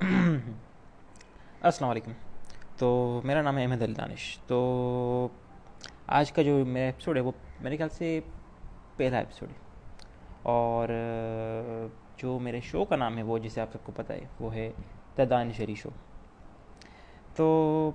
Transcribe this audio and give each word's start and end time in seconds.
السلام 0.00 1.90
علیکم۔ 1.90 2.12
تو 2.78 3.20
میرا 3.24 3.42
نام 3.42 3.58
ہے 3.58 3.62
احمد 3.62 3.82
علی 3.82 3.94
دانش۔ 3.94 4.38
تو 4.46 5.28
آج 6.06 6.32
کا 6.32 6.42
جو 6.42 6.64
میرا 6.66 6.86
ایپیسوڈ 6.86 7.16
ہے 7.16 7.22
وہ 7.22 7.32
میرے 7.60 7.76
خیال 7.76 7.88
سے 7.88 8.20
پہلا 8.96 9.18
ایپیسوڈ 9.18 9.48
ہے۔ 9.48 9.54
اور 10.42 10.88
جو 12.16 12.38
میرے 12.38 12.60
شو 12.60 12.84
کا 12.84 12.96
نام 12.96 13.18
ہے 13.18 13.22
وہ 13.22 13.38
جسے 13.38 13.60
آپ 13.60 13.72
سب 13.72 13.84
کو 13.84 13.92
پتہ 13.96 14.12
ہے، 14.12 14.20
وہ 14.40 14.54
ہے 14.54 14.70
دا 15.18 15.22
دانشری 15.30 15.74
شو 15.74 15.90
تو 17.34 17.90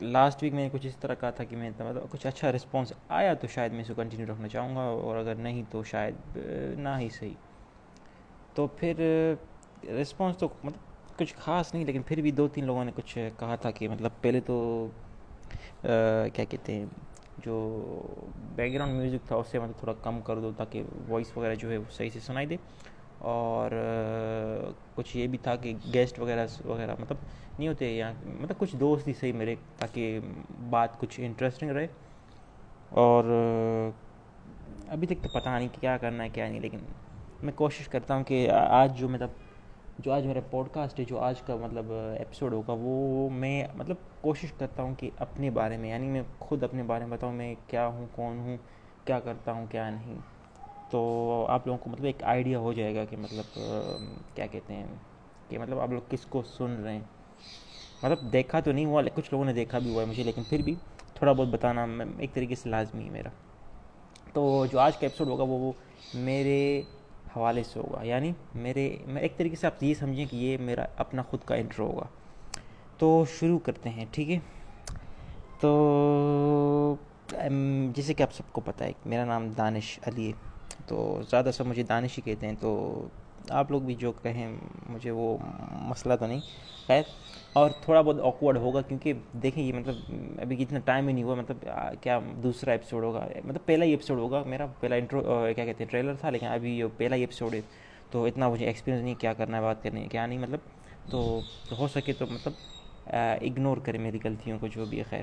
لاسٹ 0.00 0.42
ویک 0.42 0.52
میں 0.52 0.62
نے 0.62 0.68
کچھ 0.72 0.86
اس 0.86 0.96
طرح 0.96 1.14
کہا 1.14 1.30
تھا 1.30 1.44
کہ 1.44 1.56
میں 1.56 1.70
مطلب 1.70 2.10
کچھ 2.10 2.26
اچھا 2.26 2.52
رسپانس 2.52 2.92
آیا 3.08 3.34
تو 3.34 3.46
شاید 3.46 3.72
میں 3.72 3.80
اس 3.80 3.88
کو 3.88 3.94
کنٹینیو 3.94 4.26
رکھنا 4.32 4.48
چاہوں 4.48 4.76
گا، 4.76 4.80
اور 4.80 5.16
اگر 5.16 5.34
نہیں 5.34 5.62
تو 5.70 5.82
شاید 5.82 6.38
نہ 6.78 6.88
ہی 6.98 7.08
صحیح۔ 7.08 7.34
تو 8.54 8.66
پھر 8.66 8.94
رسپانس 9.84 10.36
تو 10.36 10.48
مطلب 10.64 10.95
کچھ 11.18 11.34
خاص 11.36 11.72
نہیں، 11.74 11.84
لیکن 11.84 12.02
پھر 12.06 12.20
بھی 12.22 12.30
دو 12.30 12.46
تین 12.48 12.64
لوگوں 12.64 12.84
نے 12.84 12.92
کچھ 12.94 13.16
کہا 13.38 13.56
تھا 13.56 13.70
کہ 13.70 13.88
مطلب 13.88 14.10
پہلے 14.20 14.40
تو 14.46 14.56
کیا 15.82 16.44
کہتے 16.44 16.74
ہیں، 16.74 16.86
جو 17.44 17.56
بیک 18.54 18.72
گراؤنڈ 18.72 18.94
میوزک 18.94 19.26
تھا 19.28 19.36
اس 19.36 19.48
سے 19.50 19.58
مطلب 19.58 19.78
تھوڑا 19.78 19.92
کم 20.02 20.20
کر 20.24 20.38
دو 20.40 20.50
تاکہ 20.56 20.82
وائس 21.08 21.36
وغیرہ 21.36 21.54
جو 21.54 21.70
ہے 21.70 21.76
وہ 21.76 21.90
صحیح 21.90 22.10
سے 22.12 22.20
سنائی 22.20 22.46
دے۔ 22.46 22.56
اور 23.18 23.70
کچھ 24.94 25.16
یہ 25.16 25.26
بھی 25.26 25.38
تھا 25.42 25.54
کہ 25.56 25.72
گیسٹ 25.94 26.18
وغیرہ 26.18 26.46
وغیرہ 26.64 26.94
مطلب 27.00 27.16
نہیں 27.58 27.68
ہوتے 27.68 27.90
یا 27.96 28.12
مطلب 28.24 28.58
کچھ 28.58 28.76
دوست 28.76 29.08
ہی 29.08 29.12
صحیح 29.20 29.32
میرے 29.32 29.54
تاکہ 29.78 30.18
بات 30.70 30.98
کچھ 31.00 31.20
انٹرسٹنگ 31.20 31.70
رہے۔ 31.70 31.86
اور 32.90 33.24
ابھی 34.88 35.06
تک 35.06 35.22
تو 35.22 35.28
پتہ 35.32 35.48
نہیں 35.48 35.68
کہ 35.72 35.80
کیا 35.80 35.96
کرنا 35.96 36.24
ہے، 36.24 36.28
کیا 36.28 36.48
نہیں، 36.48 36.60
لیکن 36.60 36.78
میں 37.42 37.52
کوشش 37.56 37.88
کرتا 37.88 38.14
ہوں 38.14 38.24
کہ 38.24 38.48
آج 38.50 38.98
جو 38.98 39.08
مطلب 39.08 39.28
جو 39.98 40.12
آج 40.12 40.26
میرا 40.26 40.40
پوڈ 40.50 40.68
کاسٹ 40.72 40.98
ہے، 41.00 41.04
جو 41.04 41.18
آج 41.18 41.40
کا 41.42 41.56
مطلب 41.56 41.92
ایپیسوڈ 41.92 42.52
ہوگا، 42.52 42.74
وہ 42.78 43.28
میں 43.30 43.66
مطلب 43.74 43.96
کوشش 44.20 44.52
کرتا 44.52 44.82
ہوں 44.82 44.94
کہ 44.94 45.10
اپنے 45.18 45.50
بارے 45.50 45.76
میں 45.76 45.90
یعنی 45.90 46.06
میں 46.06 46.22
خود 46.38 46.62
اپنے 46.62 46.82
بارے 46.82 47.04
میں 47.04 47.16
بتاؤں 47.16 47.32
میں 47.32 47.54
کیا 47.66 47.86
ہوں، 47.86 48.06
کون 48.12 48.38
ہوں، 48.38 48.56
کیا 49.04 49.20
کرتا 49.20 49.52
ہوں، 49.52 49.66
کیا 49.70 49.88
نہیں۔ 49.90 50.18
تو 50.90 51.46
آپ 51.48 51.66
لوگوں 51.66 51.78
کو 51.78 51.90
مطلب 51.90 52.04
ایک 52.04 52.22
آئیڈیا 52.24 52.58
ہو 52.58 52.72
جائے 52.72 52.94
گا 52.94 53.04
کہ 53.04 53.16
مطلب 53.16 53.58
کیا 54.34 54.46
کہتے 54.46 54.74
ہیں، 54.74 54.86
کہ 55.48 55.58
مطلب 55.58 55.80
آپ 55.80 55.90
لوگ 55.90 56.10
کس 56.10 56.26
کو 56.26 56.42
سن 56.48 56.82
رہے 56.82 56.92
ہیں۔ 56.92 57.00
مطلب 58.02 58.32
دیکھا 58.32 58.60
تو 58.60 58.72
نہیں 58.72 58.84
ہوا، 58.84 59.02
کچھ 59.14 59.28
لوگوں 59.32 59.44
نے 59.44 59.52
دیکھا 59.52 59.78
بھی 59.78 59.90
ہوا 59.90 60.02
ہے 60.02 60.08
مجھے، 60.08 60.22
لیکن 60.22 60.42
پھر 60.48 60.62
بھی 60.62 60.74
تھوڑا 61.14 61.32
بہت 61.32 61.48
بتانا 61.48 61.86
ایک 62.18 62.34
طریقے 62.34 62.54
سے 62.54 62.68
لازمی 62.68 63.04
ہے 63.04 63.10
میرا۔ 63.10 63.28
تو 64.32 64.66
جو 64.72 64.78
آج 64.78 64.96
کا 64.96 65.06
ایپیسوڈ 65.06 65.28
ہوگا 65.28 65.44
وہ 65.48 65.72
میرے 66.14 66.82
حوالے 67.36 67.62
سے 67.62 67.78
ہوگا۔ 67.78 68.02
یعنی 68.02 68.32
میرے، 68.54 68.96
میں 69.06 69.22
ایک 69.22 69.36
طریقے 69.36 69.56
سے 69.56 69.66
آپ 69.66 69.82
یہ 69.82 69.94
سمجھیں 69.94 70.26
کہ 70.30 70.36
یہ 70.36 70.58
میرا 70.58 70.84
اپنا 70.96 71.22
خود 71.22 71.40
کا 71.44 71.54
انٹرو 71.54 71.86
ہوگا۔ 71.86 72.06
تو 72.98 73.24
شروع 73.38 73.58
کرتے 73.58 73.90
ہیں، 73.90 74.04
ٹھیک 74.10 74.30
ہے؟ 74.30 74.38
تو 75.60 76.94
جیسے 77.92 78.14
کہ 78.14 78.22
آپ 78.22 78.32
سب 78.32 78.52
کو 78.52 78.60
پتہ 78.60 78.84
ہے، 78.84 78.92
میرا 79.04 79.24
نام 79.24 79.48
دانش 79.48 79.98
علی 80.06 80.26
ہے۔ 80.26 80.32
تو 80.86 81.20
زیادہ 81.30 81.50
سب 81.54 81.66
مجھے 81.66 81.82
دانش 81.82 82.18
ہی 82.18 82.22
کہتے 82.22 82.46
ہیں، 82.46 82.54
تو 82.60 83.02
آپ 83.50 83.70
لوگ 83.70 83.82
بھی 83.82 83.94
جو 83.94 84.12
کہیں 84.12 84.46
مجھے 84.88 85.10
وہ 85.10 85.36
مسئلہ 85.88 86.14
تو 86.20 86.26
نہیں۔ 86.26 86.40
خیر، 86.86 87.02
اور 87.52 87.70
تھوڑا 87.80 88.00
بہت 88.00 88.20
آکورڈ 88.24 88.56
ہوگا 88.56 88.80
کیونکہ 88.80 89.12
دیکھیں 89.42 89.62
یہ 89.62 89.72
مطلب 89.72 90.14
ابھی 90.42 90.62
اتنا 90.62 90.78
ٹائم 90.84 91.08
ہی 91.08 91.12
نہیں 91.12 91.24
ہوا 91.24 91.34
مطلب 91.34 91.66
کیا 92.02 92.18
دوسرا 92.42 92.70
ایپیسوڈ 92.72 93.04
ہوگا؟ 93.04 93.26
مطلب 93.44 93.64
پہلا 93.66 93.84
ہی 93.84 93.90
ایپیسوڈ 93.90 94.18
ہوگا 94.18 94.42
میرا، 94.46 94.66
پہلا 94.80 94.96
انٹرو 94.96 95.20
کیا 95.54 95.64
کہتے 95.64 95.84
ہیں 95.84 95.90
ٹریلر 95.90 96.14
تھا، 96.20 96.30
لیکن 96.30 96.46
ابھی 96.46 96.78
یہ 96.78 96.84
پہلا 96.96 97.16
ہی 97.16 97.20
ایپیسوڈ 97.20 97.54
ہے۔ 97.54 97.60
تو 98.10 98.24
اتنا 98.24 98.48
مجھے 98.48 98.66
ایکسپیرینس 98.66 99.04
نہیں 99.04 99.14
کیا 99.20 99.32
کرنا 99.32 99.56
ہے، 99.56 99.62
بات 99.62 99.82
کرنی 99.82 100.02
ہے 100.02 100.08
کیا 100.08 100.26
نہیں 100.26 100.38
مطلب 100.38 100.60
تو 101.10 101.40
ہو 101.78 101.88
سکے 101.88 102.12
تو 102.12 102.26
مطلب 102.30 102.52
اگنور 103.40 103.76
کرے 103.84 103.98
میری 103.98 104.18
غلطیوں 104.24 104.58
کو 104.58 104.66
جو 104.66 104.84
بھی 104.84 104.98
ہے، 104.98 105.02
خیر۔ 105.02 105.22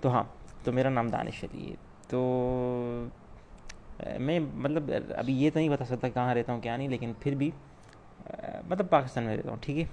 تو 0.00 0.10
ہاں 0.10 0.22
تو 0.64 0.72
میرا 0.72 0.88
نام 0.88 1.08
دانش 1.08 1.44
علی 1.44 1.70
ہے۔ 1.70 1.74
تو 2.08 2.18
میں 4.26 4.40
مطلب 4.40 4.90
ابھی 5.16 5.42
یہ 5.42 5.50
تو 5.50 5.58
نہیں 5.58 5.68
بتا 5.68 5.84
سکتا 5.84 6.08
کہاں 6.08 6.34
رہتا 6.34 6.52
ہوں، 6.52 6.60
کیا 6.60 6.76
نہیں، 6.76 6.88
لیکن 6.88 7.12
پھر 7.20 7.34
بھی 7.34 7.50
مطلب 8.68 8.90
پاکستان 8.90 9.24
میں 9.24 9.36
رہتا 9.36 9.50
ہوں، 9.50 9.56
ٹھیک 9.60 9.78
ہے؟ 9.78 9.84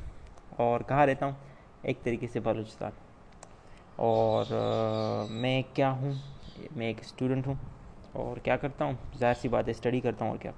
اور 0.57 0.79
کہاں 0.87 1.05
رہتا 1.05 1.25
ہوں؟ 1.25 1.33
ایک 1.81 2.03
طریقے 2.03 2.27
سے 2.27 2.39
بلوچستان۔ 2.39 2.91
اور 3.95 4.45
میں 5.29 5.61
کیا 5.73 5.91
ہوں؟ 5.91 6.11
میں 6.75 6.87
ایک 6.87 6.99
اسٹوڈنٹ 7.01 7.47
ہوں۔ 7.47 7.53
اور 8.11 8.37
کیا 8.37 8.55
کرتا 8.57 8.85
ہوں؟ 8.85 8.93
ظاہر 9.19 9.33
سی 9.33 9.47
بات 9.47 9.67
ہے 9.67 9.71
اسٹڈی 9.71 9.99
کرتا 9.99 10.25
ہوں، 10.25 10.31
اور 10.31 10.37
کیا؟ 10.37 10.51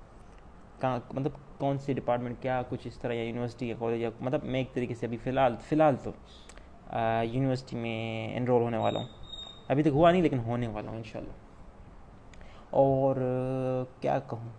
کہاں 0.80 1.00
مطلب 1.12 1.32
کون 1.58 1.78
سی 1.78 1.94
ڈپارٹمنٹ 1.94 2.42
کیا 2.42 2.62
کچھ 2.70 2.88
اس 2.88 2.98
طرح، 2.98 3.14
یا 3.14 3.24
یونیورسٹی 3.24 3.70
یا 3.70 3.76
کالج 3.80 4.02
یا 4.02 4.10
مطلب 4.20 4.44
میں 4.44 4.60
ایک 4.60 4.74
طریقے 4.74 4.94
سے 4.94 5.06
ابھی 5.06 5.18
فی 5.18 5.30
الحال 5.30 5.56
فی 5.68 5.76
الحال 5.76 5.96
تو 6.04 6.12
یونیورسٹی 7.34 7.78
میں 7.78 8.38
انرول 8.38 8.62
ہونے 8.62 8.78
والا 8.78 9.00
ہوں۔ 9.00 9.08
ابھی 9.68 9.84
تک 9.84 9.90
ہوا 9.94 10.12
نہیں، 10.12 10.22
لیکن 10.22 10.40
ہونے 10.40 10.68
والا 10.68 10.90
ہوں 10.90 10.98
ان 10.98 11.04
شاء 11.04 11.20
اللہ 11.20 11.45
اور 12.70 13.16
کیا 14.02 14.20
کہوں؟ 14.30 14.50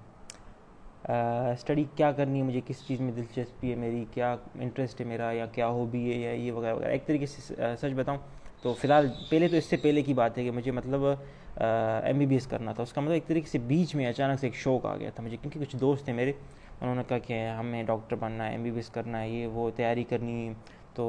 اسٹڈی 1.53 1.84
کیا 1.97 2.11
کرنی 2.12 2.39
ہے 2.39 2.44
مجھے؟ 2.44 2.61
کس 2.67 2.87
چیز 2.87 3.00
میں 3.00 3.12
دلچسپی 3.12 3.71
ہے 3.71 3.75
میری؟ 3.77 4.05
کیا 4.15 4.34
انٹرسٹ 4.55 5.00
ہے 5.00 5.06
میرا؟ 5.06 5.31
یا 5.33 5.47
کیا 5.47 5.69
ہابی 5.69 6.12
ہے؟ 6.12 6.19
یا 6.19 6.31
یہ 6.31 6.53
وغیرہ 6.53 6.75
وغیرہ؟ 6.75 6.91
ایک 6.91 7.06
طریقے 7.06 7.27
سے 7.27 7.55
سچ 7.81 7.95
بتاؤں 7.97 8.19
تو 8.62 8.72
فی 8.75 8.89
الحال 8.89 9.09
پہلے 9.31 9.49
تو 9.49 9.56
اس 9.56 9.65
سے 9.65 9.77
پہلے 9.77 10.03
کی 10.03 10.15
بات 10.15 10.39
ہے 10.39 10.45
کہ 10.45 10.50
مجھے 10.50 10.71
مطلب 10.71 11.05
ایم 11.05 12.19
بی 12.19 12.27
بی 12.27 12.34
ایس 12.34 12.47
کرنا 12.47 12.72
تھا۔ 12.72 12.83
اس 12.83 12.93
کا 12.93 13.00
مطلب 13.00 13.15
ایک 13.15 13.27
طریقے 13.27 13.49
سے 13.50 13.59
بیچ 13.66 13.95
میں 13.95 14.06
اچانک 14.06 14.41
سے 14.41 14.47
ایک 14.47 14.55
شوق 14.55 14.87
آ 14.87 14.97
گیا 14.97 15.11
تھا 15.15 15.22
مجھے، 15.22 15.37
کیونکہ 15.43 15.61
کچھ 15.61 15.77
دوست 15.77 16.05
تھے 16.05 16.12
میرے، 16.12 16.33
انہوں 16.81 16.95
نے 16.95 17.03
کہا 17.09 17.19
کہ 17.19 17.47
ہمیں 17.59 17.83
ڈاکٹر 17.83 18.16
بننا 18.16 18.47
ہے 18.47 18.50
ایم 18.53 18.62
بی 18.62 18.71
بی 18.71 18.77
ایس 18.77 18.89
کرنا 18.91 19.21
ہے، 19.21 19.28
یہ 19.28 19.47
وہ 19.47 19.71
تیاری 19.77 20.05
کرنی 20.05 20.53
تو 20.95 21.06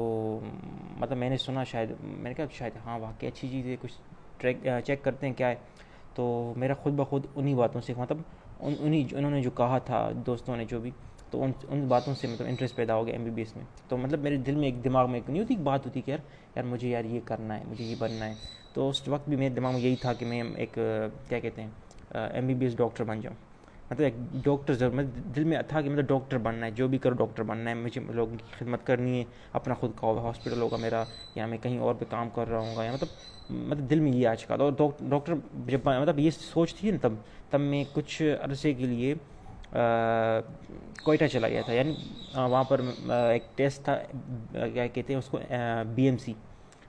مطلب 0.98 1.18
میں 1.18 1.30
نے 1.30 1.36
سنا 1.36 1.64
شاید، 1.64 1.90
میں 2.00 2.30
نے 2.30 2.34
کہا 2.34 2.44
شاید 2.52 2.72
ہاں 2.84 2.98
واقعی 2.98 3.28
اچھی 3.28 3.48
چیز 3.48 3.66
ہے، 3.66 3.76
کچھ 3.80 3.92
ٹریک 4.38 4.66
چیک 4.84 5.02
کرتے 5.04 5.26
ہیں 5.26 5.34
کیا 5.34 5.48
ہے۔ 5.48 5.54
تو 6.18 6.52
میرا 6.56 6.74
خود 6.74 6.92
بخود 6.92 7.26
انہی 7.34 7.54
باتوں 7.54 7.80
سے 7.80 7.92
مطلب 7.96 8.18
ان 8.60 8.74
انہیں 8.78 9.14
انہوں 9.14 9.30
نے 9.30 9.42
جو 9.42 9.50
کہا 9.50 9.78
تھا، 9.78 10.10
دوستوں 10.26 10.56
نے 10.56 10.64
جو 10.64 10.80
بھی، 10.80 10.90
تو 11.30 11.42
ان 11.42 11.52
ان 11.68 11.86
باتوں 11.88 12.14
سے 12.14 12.26
مطلب 12.26 12.46
انٹرسٹ 12.48 12.76
پیدا 12.76 12.94
ہو 12.94 13.06
گیا 13.06 13.14
ایم 13.14 13.24
بی 13.24 13.30
بی 13.30 13.42
ایس 13.42 13.56
میں۔ 13.56 13.64
تو 13.88 13.96
مطلب 13.96 14.22
میرے 14.22 14.36
دل 14.36 14.54
میں 14.54 14.64
ایک 14.64 14.84
دماغ 14.84 15.10
میں 15.10 15.14
ایک 15.14 15.30
نہیں 15.30 15.42
ہوتی، 15.42 15.54
ایک 15.54 15.62
بات 15.62 15.86
ہوتی 15.86 16.00
کہ 16.00 16.10
یار 16.10 16.18
یار 16.56 16.64
مجھے 16.64 16.88
یار 16.88 17.04
یہ 17.04 17.20
کرنا 17.24 17.58
ہے، 17.58 17.64
مجھے 17.68 17.84
یہ 17.84 17.94
بننا 17.98 18.26
ہے۔ 18.26 18.34
تو 18.72 18.88
اس 18.88 19.08
وقت 19.08 19.28
بھی 19.28 19.36
میرے 19.36 19.54
دماغ 19.54 19.72
میں 19.72 19.80
یہی 19.80 19.96
تھا 19.96 20.12
کہ 20.12 20.26
میں 20.26 20.42
ایک، 20.56 20.78
کیا 21.28 21.38
کہتے 21.38 21.62
ہیں 21.62 21.70
M 22.10 22.46
B 22.46 22.54
B 22.54 22.66
S 22.66 22.76
doctor 22.76 23.04
بن 23.04 23.20
جاؤں۔ 23.20 23.36
مطلب 23.90 24.04
ایک 24.04 24.14
ڈاکٹر 24.44 24.74
ضرور 24.74 24.92
مطلب 24.92 25.34
دل 25.36 25.44
میں 25.44 25.60
تھا 25.68 25.80
کہ 25.80 25.90
مطلب 25.90 26.06
ڈاکٹر 26.08 26.38
بننا 26.38 26.66
ہے، 26.66 26.70
جو 26.70 26.88
بھی 26.88 26.98
کرو 26.98 27.14
ڈاکٹر 27.16 27.42
بننا 27.42 27.70
ہے، 27.70 27.74
مجھے 27.74 28.00
لوگوں 28.14 28.36
کی 28.36 28.44
خدمت 28.58 28.86
کرنی 28.86 29.18
ہے، 29.18 29.24
اپنا 29.58 29.74
خود 29.80 29.90
کا 30.00 30.06
ہاسپٹل 30.22 30.60
ہوگا 30.62 30.76
میرا، 30.80 31.04
یا 31.34 31.46
میں 31.46 31.58
کہیں 31.62 31.78
اور 31.78 31.94
پہ 31.98 32.04
کام 32.10 32.28
کر 32.34 32.48
رہا 32.48 32.58
ہوں 32.58 32.76
گا 32.76 32.84
یا 32.84 32.92
مطلب 32.92 33.50
مطلب 33.50 33.88
دل 33.90 34.00
میں 34.00 34.12
یہ 34.12 34.26
آج 34.28 34.44
کا، 34.46 34.54
اور 34.54 34.72
ڈاکٹر 35.00 35.34
جب 35.66 35.86
مطلب 35.86 36.18
یہ 36.18 36.30
سوچ 36.30 36.74
تھی 36.74 36.90
نا 36.90 36.98
تب 37.02 37.12
تب 37.50 37.60
میں 37.60 37.84
کچھ 37.92 38.22
عرصے 38.40 38.72
کے 38.74 38.86
لیے 38.86 39.14
کوئٹہ 41.04 41.24
چلا 41.32 41.48
گیا 41.48 41.62
تھا۔ 41.64 41.72
یعنی 41.72 41.94
وہاں 42.34 42.64
پر 42.64 42.80
ایک 43.30 43.42
ٹیسٹ 43.56 43.84
تھا، 43.84 43.96
کیا 44.52 44.86
کہتے 44.86 45.12
ہیں 45.12 45.18
اس 45.18 45.28
کو 45.30 45.38
B 45.94 46.04
M 46.04 46.16
C 46.24 46.32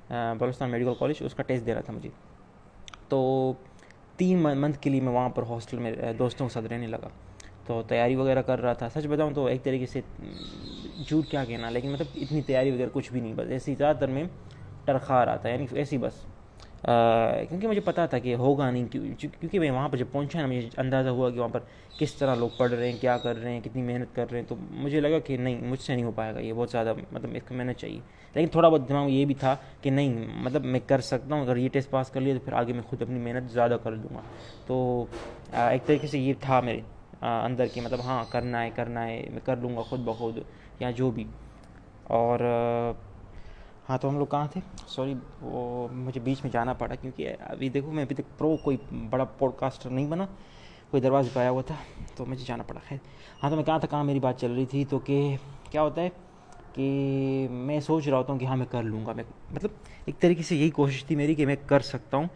Balochistan 0.10 0.70
medical 0.70 0.94
college, 1.00 1.24
اس 1.26 1.36
کا 1.36 1.44
ٹیسٹ 1.44 1.66
دے 1.66 1.74
رہا 1.74 1.82
تھا 1.82 1.94
مجھے۔ 1.94 2.10
تو 3.10 3.52
تین 4.20 4.38
منتھ 4.38 4.80
کے 4.80 4.90
لیے 4.90 5.02
میں 5.02 5.14
وہاں 5.14 5.30
پر 5.30 5.44
ہاسٹل 5.44 5.78
میں 5.78 5.92
دوستوں 6.20 6.48
کے 6.48 6.54
ساتھ 6.54 6.66
رہنے 6.66 6.88
لگا۔ 6.88 7.10
تو 7.66 7.84
تیاری 7.88 8.16
وغیرہ 8.16 8.42
کر 8.42 8.62
رہا 8.62 8.74
تھا۔ 8.74 8.90
سچ 8.90 9.08
بتاؤں 9.08 9.32
تو 9.32 9.46
ایک 9.46 9.64
طریقے 9.64 9.86
سے 9.86 10.02
جھوٹ 11.08 11.26
کیا 11.28 11.46
کہنا، 11.46 11.70
لیکن 11.70 11.92
مطلب 11.92 12.08
اتنی 12.16 12.42
تیاری 12.42 12.72
وغیرہ 12.72 12.90
کچھ 12.94 13.12
بھی 13.12 13.22
نہیں، 13.22 13.34
بس 13.34 13.48
ایسی 13.50 13.76
زیادہ 13.76 13.96
تر 13.98 14.08
میں 14.08 14.24
ٹرخا 14.86 15.26
رہا 15.26 15.36
تھا 15.36 15.50
یعنی 15.50 15.66
ایسی 15.72 15.98
بس۔ 15.98 16.14
کیونکہ 17.50 17.68
مجھے 17.68 17.82
پتا 17.82 18.06
تھا 18.06 18.20
کہ 18.20 18.36
ہوگا 18.36 18.72
نہیں 18.72 18.86
کیونکہ 18.92 19.60
میں 19.60 19.72
وہاں 19.72 19.90
پر 19.90 19.98
جب 19.98 20.06
پہنچا 20.12 20.42
نا، 20.42 20.48
مجھے 20.48 20.70
اندازہ 20.78 21.10
ہوا 21.10 21.30
کہ 21.30 21.40
وہاں 21.40 21.50
پر 21.50 21.60
کس 22.00 22.14
طرح 22.14 22.36
لوگ 22.36 22.50
پڑھ 22.58 22.72
رہے 22.72 22.92
ہیں، 22.92 22.98
کیا 23.02 23.18
کر 23.18 23.38
رہے 23.38 23.52
ہیں، 23.52 23.62
کتنی 23.62 23.82
محنت 23.82 24.16
کر 24.16 24.32
رہے 24.32 24.40
ہیں، 24.40 24.46
تو 24.48 24.56
مجھے 24.72 25.00
لگا 25.00 25.20
کہ 25.20 25.38
نہیں، 25.38 25.62
مجھ 25.62 25.80
سے 25.80 25.96
نہیں 25.96 26.06
ہو 26.06 26.12
پائے 26.12 26.34
گا 26.34 26.40
یہ، 26.40 26.54
بہت 26.54 26.70
زیادہ 26.70 26.94
مطلب 27.12 27.30
اس 27.36 27.44
کو 27.48 27.56
محنت 27.56 27.78
چاہیے۔ 27.78 28.00
لیکن 28.34 28.48
تھوڑا 28.48 28.70
بہت 28.70 28.90
دماغ 28.90 29.10
یہ 29.10 29.26
بھی 29.26 29.34
تھا 29.34 29.56
کہ 29.82 29.90
نہیں 29.90 30.28
مطلب 30.44 30.66
میں 30.66 30.80
کر 30.88 31.02
سکتا 31.02 31.36
ہوں، 31.36 31.42
اگر 31.42 31.58
یہ 31.58 31.70
ٹیسٹ 31.70 31.90
پاس 31.90 32.10
کر 32.10 32.22
لیا 32.22 32.34
تو 32.34 32.40
پھر 32.40 32.54
آگے 32.54 32.74
میں 32.74 32.82
خود 32.82 33.02
اپنی 33.02 33.20
محنت 33.20 33.52
زیادہ 33.52 33.78
کر 33.84 33.96
دوں 33.96 34.16
گا۔ 34.16 34.22
تو 34.68 35.06
ایک 35.54 35.86
طریقے 35.86 36.08
سے 36.08 36.20
یہ 36.20 36.34
تھا 36.40 36.60
میرے 36.60 36.82
اندر 37.22 37.66
کہ 37.74 37.82
مطلب 37.82 38.00
ہاں 38.06 38.24
کرنا 38.30 38.64
ہے 38.64 38.70
کرنا 38.76 39.08
ہے، 39.08 39.26
میں 39.30 39.42
کر 39.46 39.58
لوں 39.58 39.76
گا 39.78 39.82
خود 39.82 40.00
بخود 40.00 40.40
یا 40.80 40.92
جو 40.92 41.12
بھی۔ 41.12 41.24
اور 42.04 42.40
ہاں 43.90 43.98
تو 43.98 44.10
ہم 44.10 44.18
لوگ 44.18 44.28
کہاں 44.28 44.48
تھے؟ 44.48 44.62
سوری 44.88 45.14
وہ 45.42 45.88
مجھے 45.92 46.22
بیچ 46.22 46.44
میں 46.44 46.52
جانا 46.52 46.74
پڑا 46.74 46.96
کیونکہ 46.96 47.36
ابھی 47.40 47.70
دیکھو، 47.70 47.92
میں 47.92 48.04
ابھی 48.04 48.16
تک 48.16 48.38
پرو 48.38 48.58
کوئی 48.58 48.78
بڑا 49.10 49.24
پوڈ 49.24 49.52
کاسٹر 49.58 49.90
نہیں 49.90 50.06
بنا، 50.06 50.26
کوئی 50.90 51.02
دروازے 51.02 51.30
پہ 51.34 51.40
آیا 51.40 51.50
ہوا 51.50 51.62
تھا، 51.62 51.76
تو 52.16 52.26
مجھے 52.26 52.44
جانا 52.48 52.64
پڑا، 52.64 52.80
خیر۔ 52.88 52.98
ہاں 53.44 53.50
تو 53.50 53.56
میں 53.56 53.64
کہاں 53.64 53.80
تھا، 53.80 53.88
کہاں 53.88 54.04
میری 54.04 54.20
بات 54.20 54.40
چل 54.40 54.52
رہی 54.52 54.66
تھی؟ 54.66 54.86
تو 54.86 55.00
کہ 55.00 55.36
کیا 55.70 55.82
ہوتا 55.82 56.02
ہے 56.02 56.10
کہ 56.74 57.48
میں 57.50 57.80
سوچ 57.80 58.08
رہا 58.08 58.18
ہوتا 58.18 58.34
ہوں 58.34 58.40
کہ 58.40 58.46
ہاں 58.46 58.56
میں 58.56 58.66
کر 58.66 58.84
لوں 58.84 59.06
گا، 59.06 59.14
میں 59.14 59.24
مطلب 59.52 59.72
ایک 60.06 60.20
طریقے 60.20 60.44
سے 60.44 60.56
یہی 60.56 60.70
کوشش 60.70 61.06
تھی 61.06 61.16
میری 61.16 61.36
کہ 61.36 61.46
میں 61.46 61.56
کر 61.66 61.80
سکتا 61.80 62.18
ہوں، 62.18 62.28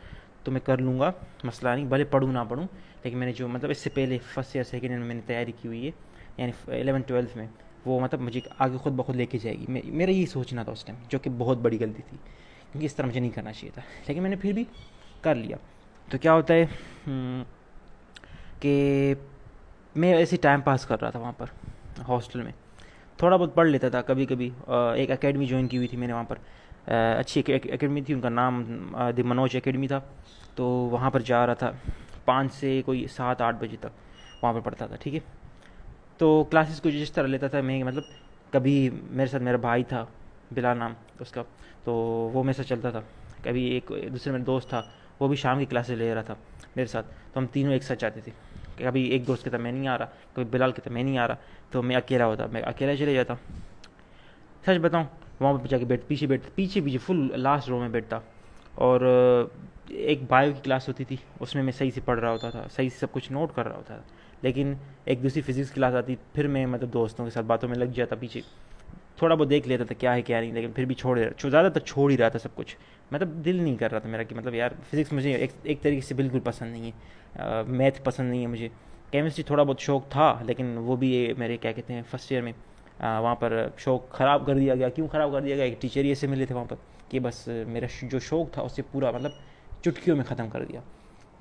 تو 0.43 0.51
میں 0.51 0.61
کر 0.61 0.77
لوں 0.77 0.99
گا، 0.99 1.11
مسئلہ 1.43 1.69
نہیں، 1.69 1.85
بھلے 1.85 2.03
پڑھوں 2.03 2.31
نہ 2.33 2.39
پڑھوں۔ 2.49 2.67
لیکن 3.03 3.17
میں 3.17 3.27
نے 3.27 3.33
جو 3.33 3.47
مطلب 3.47 3.69
اس 3.69 3.77
سے 3.77 3.89
پہلے 3.89 4.17
فرسٹ 4.17 4.55
یا 4.55 4.63
سیکنڈ 4.63 4.91
ایئر 4.91 5.01
میں 5.01 5.15
نے 5.15 5.21
تیاری 5.25 5.51
کی 5.51 5.67
ہوئی 5.67 5.85
ہے 5.85 5.91
یعنی 6.37 6.51
الیون 6.67 7.01
ٹویلتھ 7.01 7.37
میں۔ 7.37 7.47
وہ 7.85 7.99
مطلب 7.99 8.21
مجھے 8.21 8.39
آگے 8.59 8.77
خود 8.77 8.93
بخود 8.93 9.15
لے 9.15 9.25
کے 9.25 9.37
جائے 9.37 9.59
گی۔ 9.59 9.65
میرا 9.91 10.11
یہی 10.11 10.25
سوچنا 10.25 10.63
تھا 10.63 10.71
اس 10.71 10.83
ٹائم، 10.85 10.99
جو 11.09 11.19
کہ 11.19 11.29
بہت 11.37 11.57
بڑی 11.57 11.77
غلطی 11.79 12.01
تھی، 12.09 12.17
کیونکہ 12.71 12.85
اس 12.85 12.95
طرح 12.95 13.05
مجھے 13.07 13.19
نہیں 13.19 13.31
کرنا 13.31 13.51
چاہیے 13.53 13.71
تھا۔ 13.73 13.81
لیکن 14.07 14.21
میں 14.21 14.29
نے 14.29 14.35
پھر 14.35 14.51
بھی 14.53 14.63
کر 15.21 15.35
لیا۔ 15.35 15.57
تو 16.09 16.17
کیا 16.17 16.33
ہوتا 16.33 16.53
ہے 16.53 16.65
کہ 18.59 19.13
میں 19.95 20.13
ایسے 20.13 20.37
ٹائم 20.37 20.61
پاس 20.61 20.85
کر 20.85 21.01
رہا 21.01 21.09
تھا 21.09 21.19
وہاں 21.19 21.31
پر، 21.37 21.45
ہاسٹل 22.07 22.41
میں۔ 22.41 22.51
تھوڑا 23.17 23.37
بہت 23.37 23.55
پڑھ 23.55 23.67
لیتا 23.67 23.89
تھا 23.89 24.01
کبھی 24.01 24.25
کبھی۔ 24.25 24.49
ایک 24.95 25.11
اکیڈمی 25.11 25.45
جوائن 25.45 25.67
کی 25.67 25.77
ہوئی 25.77 25.87
تھی 25.87 25.97
میں 25.97 26.07
نے 26.07 26.13
وہاں 26.13 26.23
پر۔ 26.23 26.35
اچھی 27.19 27.41
اکیڈمی 27.47 28.01
تھی، 28.01 28.13
ان 28.13 28.21
کا 28.21 28.29
نام 28.29 28.63
دی 29.17 29.23
منوج 29.23 29.55
اکیڈمی 29.55 29.87
تھا۔ 29.87 29.99
تو 30.55 30.65
وہاں 30.65 31.09
پر 31.09 31.19
جا 31.19 31.45
رہا 31.47 31.53
تھا، 31.53 31.71
پانچ 32.25 32.53
سے 32.53 32.81
کوئی 32.85 33.07
سات 33.07 33.41
آٹھ 33.41 33.55
بجے 33.59 33.77
تک 33.79 34.43
وہاں 34.43 34.53
پر 34.53 34.59
پڑھتا 34.59 34.87
تھا، 34.87 34.95
ٹھیک 34.95 35.15
ہے؟ 35.15 35.19
تو 36.23 36.43
کلاسز 36.43 36.81
کو 36.81 36.89
جس 36.89 37.11
طرح 37.11 37.27
لیتا 37.27 37.47
تھا 37.47 37.61
میں 37.61 37.83
مطلب 37.83 38.03
کبھی 38.51 38.89
میرے 39.03 39.27
ساتھ 39.27 39.43
میرا 39.43 39.57
بھائی 39.57 39.83
تھا، 39.83 40.05
بلا 40.51 40.73
نام 40.73 40.93
اس 41.19 41.31
کا، 41.31 41.43
تو 41.83 41.93
وہ 42.33 42.43
میرے 42.43 42.53
ساتھ 42.53 42.67
چلتا 42.67 42.91
تھا۔ 42.91 43.01
کبھی 43.41 43.63
ایک 43.63 43.91
دوسرے 44.11 44.31
میرا 44.31 44.43
دوست 44.45 44.69
تھا، 44.69 44.81
وہ 45.19 45.27
بھی 45.27 45.35
شام 45.35 45.59
کی 45.59 45.65
کلاسیں 45.65 45.95
لے 45.95 46.15
رہا 46.15 46.21
تھا 46.21 46.33
میرے 46.75 46.85
ساتھ، 46.85 47.05
تو 47.33 47.39
ہم 47.39 47.45
تینوں 47.45 47.73
ایک 47.73 47.83
ساتھ 47.83 47.99
جاتے 47.99 48.21
تھے۔ 48.21 48.31
کبھی 48.77 49.03
ایک 49.03 49.27
دوست 49.27 49.43
کہتا 49.43 49.57
میں 49.57 49.71
نہیں 49.71 49.87
آ 49.87 49.97
رہا، 49.97 50.05
کبھی 50.05 50.43
بلال 50.43 50.71
کہتا 50.71 50.89
میں 50.89 51.03
نہیں 51.03 51.17
آ 51.17 51.27
رہا، 51.27 51.35
تو 51.71 51.81
میں 51.81 51.95
اکیلا 51.95 52.25
ہوتا، 52.25 52.45
میں 52.45 52.61
اکیلا 52.61 52.95
چلے 52.95 53.13
جاتا۔ 53.13 53.33
سچ 54.65 54.77
بتاؤں، 54.81 55.03
وہاں 55.39 55.53
پہ 55.53 55.67
جا 55.67 55.77
کے 55.77 55.85
بیٹھ، 55.85 56.05
پیچھے 56.07 56.27
بیٹھ، 56.27 56.47
پیچھے 56.55 56.81
پیچھے 56.81 56.97
فل 56.97 57.41
لاسٹ 57.41 57.69
رو 57.69 57.79
میں 57.79 57.89
بیٹھتا۔ 57.89 58.19
اور 58.75 59.01
ایک 59.89 60.19
بایو 60.27 60.51
کی 60.51 60.61
کلاس 60.63 60.87
ہوتی 60.87 61.03
تھی، 61.03 61.15
اس 61.39 61.55
میں 61.55 61.63
میں 61.63 61.71
صحیح 61.71 61.91
سے 61.91 62.01
پڑھ 62.05 62.19
رہا 62.19 62.31
ہوتا 62.31 62.49
تھا، 62.49 62.67
صحیح 62.71 62.89
سے 62.89 62.97
سب 62.99 63.11
کچھ 63.11 63.31
نوٹ 63.31 63.55
کر 63.55 63.67
رہا 63.67 63.75
ہوتا 63.75 63.95
تھا۔ 63.95 64.22
لیکن 64.43 64.73
ایک 65.05 65.23
دوسری 65.23 65.41
فزکس 65.41 65.71
کلاس 65.71 65.93
آتی، 65.95 66.15
پھر 66.33 66.47
میں 66.47 66.65
مطلب 66.65 66.93
دوستوں 66.93 67.25
کے 67.25 67.31
ساتھ 67.31 67.45
باتوں 67.45 67.69
میں 67.69 67.77
لگ 67.77 67.85
جاتا 67.85 68.15
پیچھے 68.15 68.41
تھوڑا 69.17 69.35
بہت 69.35 69.49
دیکھ 69.49 69.67
لیتا 69.67 69.83
تھا 69.83 69.95
کیا 69.99 70.13
ہے، 70.15 70.21
کیا 70.21 70.39
نہیں، 70.41 70.53
لیکن 70.53 70.71
پھر 70.71 70.85
بھی 70.85 70.95
چھوڑ 70.95 71.17
دے 71.17 71.25
رہا 71.25 71.49
زیادہ 71.49 71.69
تر 71.73 71.79
چھوڑ 71.79 72.11
ہی 72.11 72.17
رہا 72.17 72.29
تھا 72.29 72.39
سب 72.39 72.55
کچھ۔ 72.55 72.75
مطلب 73.11 73.33
دل 73.45 73.55
نہیں 73.55 73.75
کر 73.75 73.91
رہا 73.91 73.99
تھا 73.99 74.09
میرا 74.09 74.23
کہ 74.23 74.35
مطلب 74.35 74.55
یار 74.55 74.69
فزکس 74.91 75.13
مجھے 75.13 75.33
ایک 75.33 75.51
ایک 75.63 75.81
طریقے 75.81 76.01
سے 76.01 76.13
بالکل 76.13 76.39
پسند 76.39 76.71
نہیں 76.71 76.91
ہے۔ 76.91 77.61
میتھ 77.67 78.01
پسند 78.03 78.29
نہیں 78.29 78.41
ہے 78.41 78.47
مجھے۔ 78.47 78.69
کیمسٹری 79.11 79.43
تھوڑا 79.43 79.63
بہت 79.63 79.79
شوق 79.79 80.09
تھا، 80.09 80.33
لیکن 80.45 80.77
وہ 80.77 80.95
بھی 80.95 81.33
میرے 81.37 81.57
کیا 81.57 81.71
کہتے 81.71 81.93
ہیں 81.93 82.01
فرسٹ 82.09 82.31
ایئر 82.31 82.43
میں 82.43 82.51
وہاں 82.99 83.35
پر 83.35 83.67
شوق 83.77 84.09
خراب 84.09 84.45
کر 84.45 84.55
دیا 84.55 84.75
گیا۔ 84.75 84.89
کیوں 84.89 85.07
خراب 85.07 85.31
کر 85.31 85.41
دیا 85.41 85.55
گیا؟ 85.55 85.65
ایک 85.65 85.81
ٹیچر 85.81 86.03
ہی 86.03 86.09
ایسے 86.09 86.27
ملے 86.27 86.45
تھے 86.45 86.55
وہاں 86.55 86.65
پر 86.65 86.75
کہ 87.09 87.19
بس 87.19 87.47
میرا 87.67 87.85
جو 88.01 88.19
شوق 88.19 88.51
تھا 88.51 88.61
اسے 88.61 88.81
پورا 88.91 89.11
مطلب 89.11 89.31
چٹکیوں 89.81 90.15
میں 90.17 90.25
ختم 90.25 90.49
کر 90.49 90.65
دیا۔ 90.65 90.79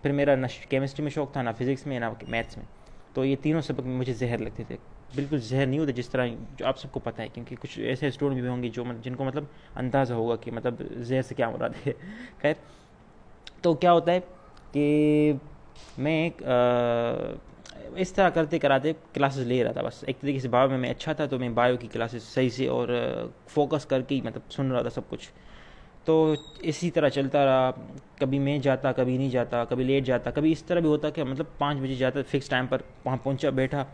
پھر 0.02 0.12
میرا 0.12 0.34
نہ 0.34 0.46
کیمسٹری 0.68 1.02
میں 1.02 1.10
شوق 1.10 1.32
تھا، 1.32 1.42
نہ 1.42 1.50
فزکس 1.58 1.86
میں، 1.86 2.00
نہ 2.00 2.04
میتھس 2.28 2.56
میں۔ 2.56 2.64
تو 3.14 3.24
یہ 3.24 3.36
تینوں 3.42 3.60
سبق 3.60 3.80
مجھے 3.80 4.12
زہر 4.12 4.38
لگتے 4.38 4.62
تھے۔ 4.68 4.76
بالکل 5.14 5.38
زہر 5.38 5.66
نہیں 5.66 5.80
ہوتا 5.80 5.90
جس 5.90 6.08
طرح 6.08 6.26
جو 6.56 6.66
آپ 6.66 6.78
سب 6.78 6.92
کو 6.92 7.00
پتہ 7.00 7.22
ہے، 7.22 7.28
کیونکہ 7.28 7.56
کچھ 7.60 7.78
ایسے 7.78 8.06
اسٹوڈنٹ 8.08 8.40
بھی 8.40 8.48
ہوں 8.48 8.62
گے 8.62 8.68
جو 8.68 8.84
جن 9.02 9.14
کو 9.14 9.24
مطلب 9.24 9.44
اندازہ 9.76 10.14
ہوگا 10.14 10.36
کہ 10.36 10.50
مطلب 10.50 10.74
زہر 10.96 11.22
سے 11.22 11.34
کیا 11.34 11.50
مراد 11.50 11.70
ہے۔ 11.86 11.92
خیر، 12.42 12.54
تو 13.60 13.74
کیا 13.74 13.92
ہوتا 13.92 14.12
ہے 14.12 14.20
کہ 14.72 15.32
میں 15.98 16.22
ایک 16.24 16.42
اس 17.96 18.12
طرح 18.12 18.28
کرتے 18.28 18.58
کراتے 18.58 18.92
کلاسز 19.12 19.46
لے 19.46 19.64
رہا 19.64 19.72
تھا۔ 19.72 19.82
بس 19.82 20.04
ایک 20.06 20.20
طریقے 20.20 20.38
سے 20.38 20.48
بایو 20.48 20.68
میں 20.68 20.78
میں 20.78 20.90
اچھا 20.90 21.12
تھا 21.12 21.26
تو 21.26 21.38
میں 21.38 21.48
بایو 21.48 21.76
کی 21.76 21.88
کلاسز 21.92 22.22
صحیح 22.22 22.48
سے 22.48 22.66
اور 22.68 22.88
فوکس 23.48 23.86
کر 23.86 24.02
کے 24.02 24.14
ہی 24.14 24.20
مطلب 24.20 24.52
سن 24.52 24.70
رہا 24.72 24.82
تھا 24.82 24.90
سب 24.90 25.08
کچھ۔ 25.08 25.30
تو 26.04 26.34
اسی 26.58 26.90
طرح 26.90 27.08
چلتا 27.08 27.44
رہا۔ 27.44 27.70
کبھی 28.18 28.38
میں 28.38 28.58
جاتا، 28.58 28.92
کبھی 28.92 29.16
نہیں 29.16 29.30
جاتا، 29.30 29.64
کبھی 29.64 29.84
لیٹ 29.84 30.04
جاتا، 30.04 30.30
کبھی 30.30 30.52
اس 30.52 30.62
طرح 30.62 30.80
بھی 30.80 30.88
ہوتا 30.88 31.10
کہ 31.10 31.24
مطلب 31.24 31.46
پانچ 31.58 31.78
بجے 31.78 31.94
جاتا 31.94 32.20
فکس 32.28 32.48
ٹائم 32.48 32.66
پر 32.66 32.78
وہاں 33.04 33.16
پہنچا، 33.22 33.50
بیٹھا۔ 33.50 33.84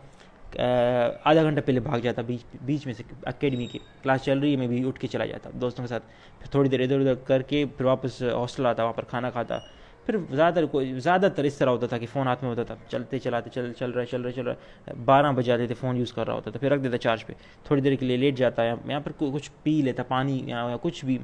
آدھا 1.23 1.43
گھنٹہ 1.43 1.61
پہلے 1.65 1.79
بھاگ 1.79 1.99
جاتا، 1.99 2.21
بیچ 2.21 2.55
بیچ 2.61 2.85
میں 2.85 2.93
سے 2.93 3.03
اکیڈمی 3.23 3.65
کی 3.65 3.79
کلاس 4.03 4.21
چل 4.21 4.39
رہی 4.39 4.51
ہے، 4.51 4.57
میں 4.57 4.67
بھی 4.67 4.87
اٹھ 4.87 4.99
کے 4.99 5.07
چلا 5.07 5.25
جاتا 5.25 5.49
دوستوں 5.53 5.83
کے 5.83 5.89
ساتھ۔ 5.89 6.03
پھر 6.39 6.51
تھوڑی 6.51 6.69
دیر 6.69 6.81
ادھر 6.81 6.99
ادھر 6.99 7.15
کر 7.15 7.41
کے 7.41 7.65
پھر 7.77 7.85
واپس 7.85 8.21
ہاسٹل 8.21 8.65
آتا، 8.65 8.83
وہاں 8.83 8.93
پر 8.93 9.03
کھانا 9.03 9.29
کھاتا۔ 9.29 9.59
پھر 10.05 10.15
زیادہ 10.31 10.53
تر 10.53 10.65
کوئی، 10.65 10.99
زیادہ 10.99 11.27
تر 11.35 11.43
اس 11.43 11.57
طرح 11.57 11.69
ہوتا 11.69 11.87
تھا 11.87 11.97
کہ 11.97 12.05
فون 12.13 12.27
ہاتھ 12.27 12.43
میں 12.43 12.51
ہوتا 12.51 12.63
تھا۔ 12.63 12.75
چلتے 12.87 13.19
چلاتے، 13.19 13.49
چل 13.49 13.73
چل 13.73 13.91
رہے 13.91 14.05
چل 14.05 14.21
رہے 14.21 14.31
چل 14.31 14.47
رہے 14.47 14.93
بارہ 15.05 15.31
بجے 15.31 15.51
آتے 15.51 15.67
تھے 15.67 15.75
فون 15.75 15.97
یوز 15.97 16.13
کر 16.13 16.25
رہا 16.25 16.33
ہوتا 16.33 16.51
تھا۔ 16.51 16.59
پھر 16.59 16.71
رکھ 16.71 16.81
دیتا 16.81 16.97
چارج 16.97 17.25
پہ۔ 17.25 17.33
تھوڑی 17.63 17.81
دیر 17.81 17.95
کے 17.95 18.05
لیے 18.05 18.17
لیٹ 18.17 18.37
جاتا۔ 18.37 18.63
ہے 18.63 18.73
یہاں 18.85 18.99
پر 18.99 19.11
کچھ 19.17 19.51
پی 19.63 19.81
لیتا، 19.81 20.03
پانی 20.03 20.41
یا 20.45 20.75
کچھ 20.81 21.05
بھی۔ 21.05 21.17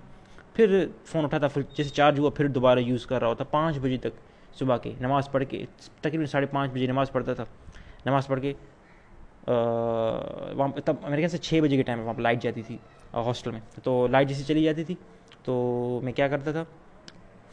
پھر 0.56 0.86
فون 1.06 1.24
اٹھاتا 1.24 1.48
پھر 1.48 1.62
جیسے 1.78 1.90
چارج 1.90 2.20
ہوا، 2.20 2.30
پھر 2.30 2.48
دوبارہ 2.48 2.80
یوز 2.80 3.06
کر 3.06 3.20
رہا 3.20 3.28
ہوتا، 3.28 3.44
پانچ 3.44 3.78
بجے 3.82 3.98
تک 3.98 4.14
صبح 4.60 4.78
کے 4.78 4.94
نماز 5.02 5.32
پڑھ 5.32 5.44
کے، 5.50 5.66
تقریباً 6.02 6.26
ساڑھے 6.26 6.48
پانچ 6.48 6.72
بجے 6.72 6.88
نماز 6.88 7.12
پڑھتا 7.12 7.34
تھا۔ 7.34 7.44
نماز 8.06 8.28
پڑھ 8.28 8.42
کے 8.42 8.54
وہاں 9.48 10.68
تب 10.86 10.96
میرے 11.04 11.16
خیال 11.16 11.30
سے 11.30 11.38
چھ 11.38 11.60
بجے 11.64 11.76
کے 11.78 11.84
ٹائم 11.84 12.00
وہاں 12.00 12.14
پہ 12.14 12.22
لائٹ 12.22 12.42
جاتی 12.42 12.62
تھی 12.62 12.78
ہاسٹل 13.14 13.52
میں۔ 13.52 13.60
تو 13.84 14.08
لائٹ 14.08 14.28
جیسے 14.30 14.44
چلی 14.44 14.64
جاتی 14.64 14.84
تھی۔ 14.84 14.96
تو 15.44 16.00
میں 16.04 16.14
کیا 16.14 16.28
کرتا 16.28 16.52
تھا 16.52 16.64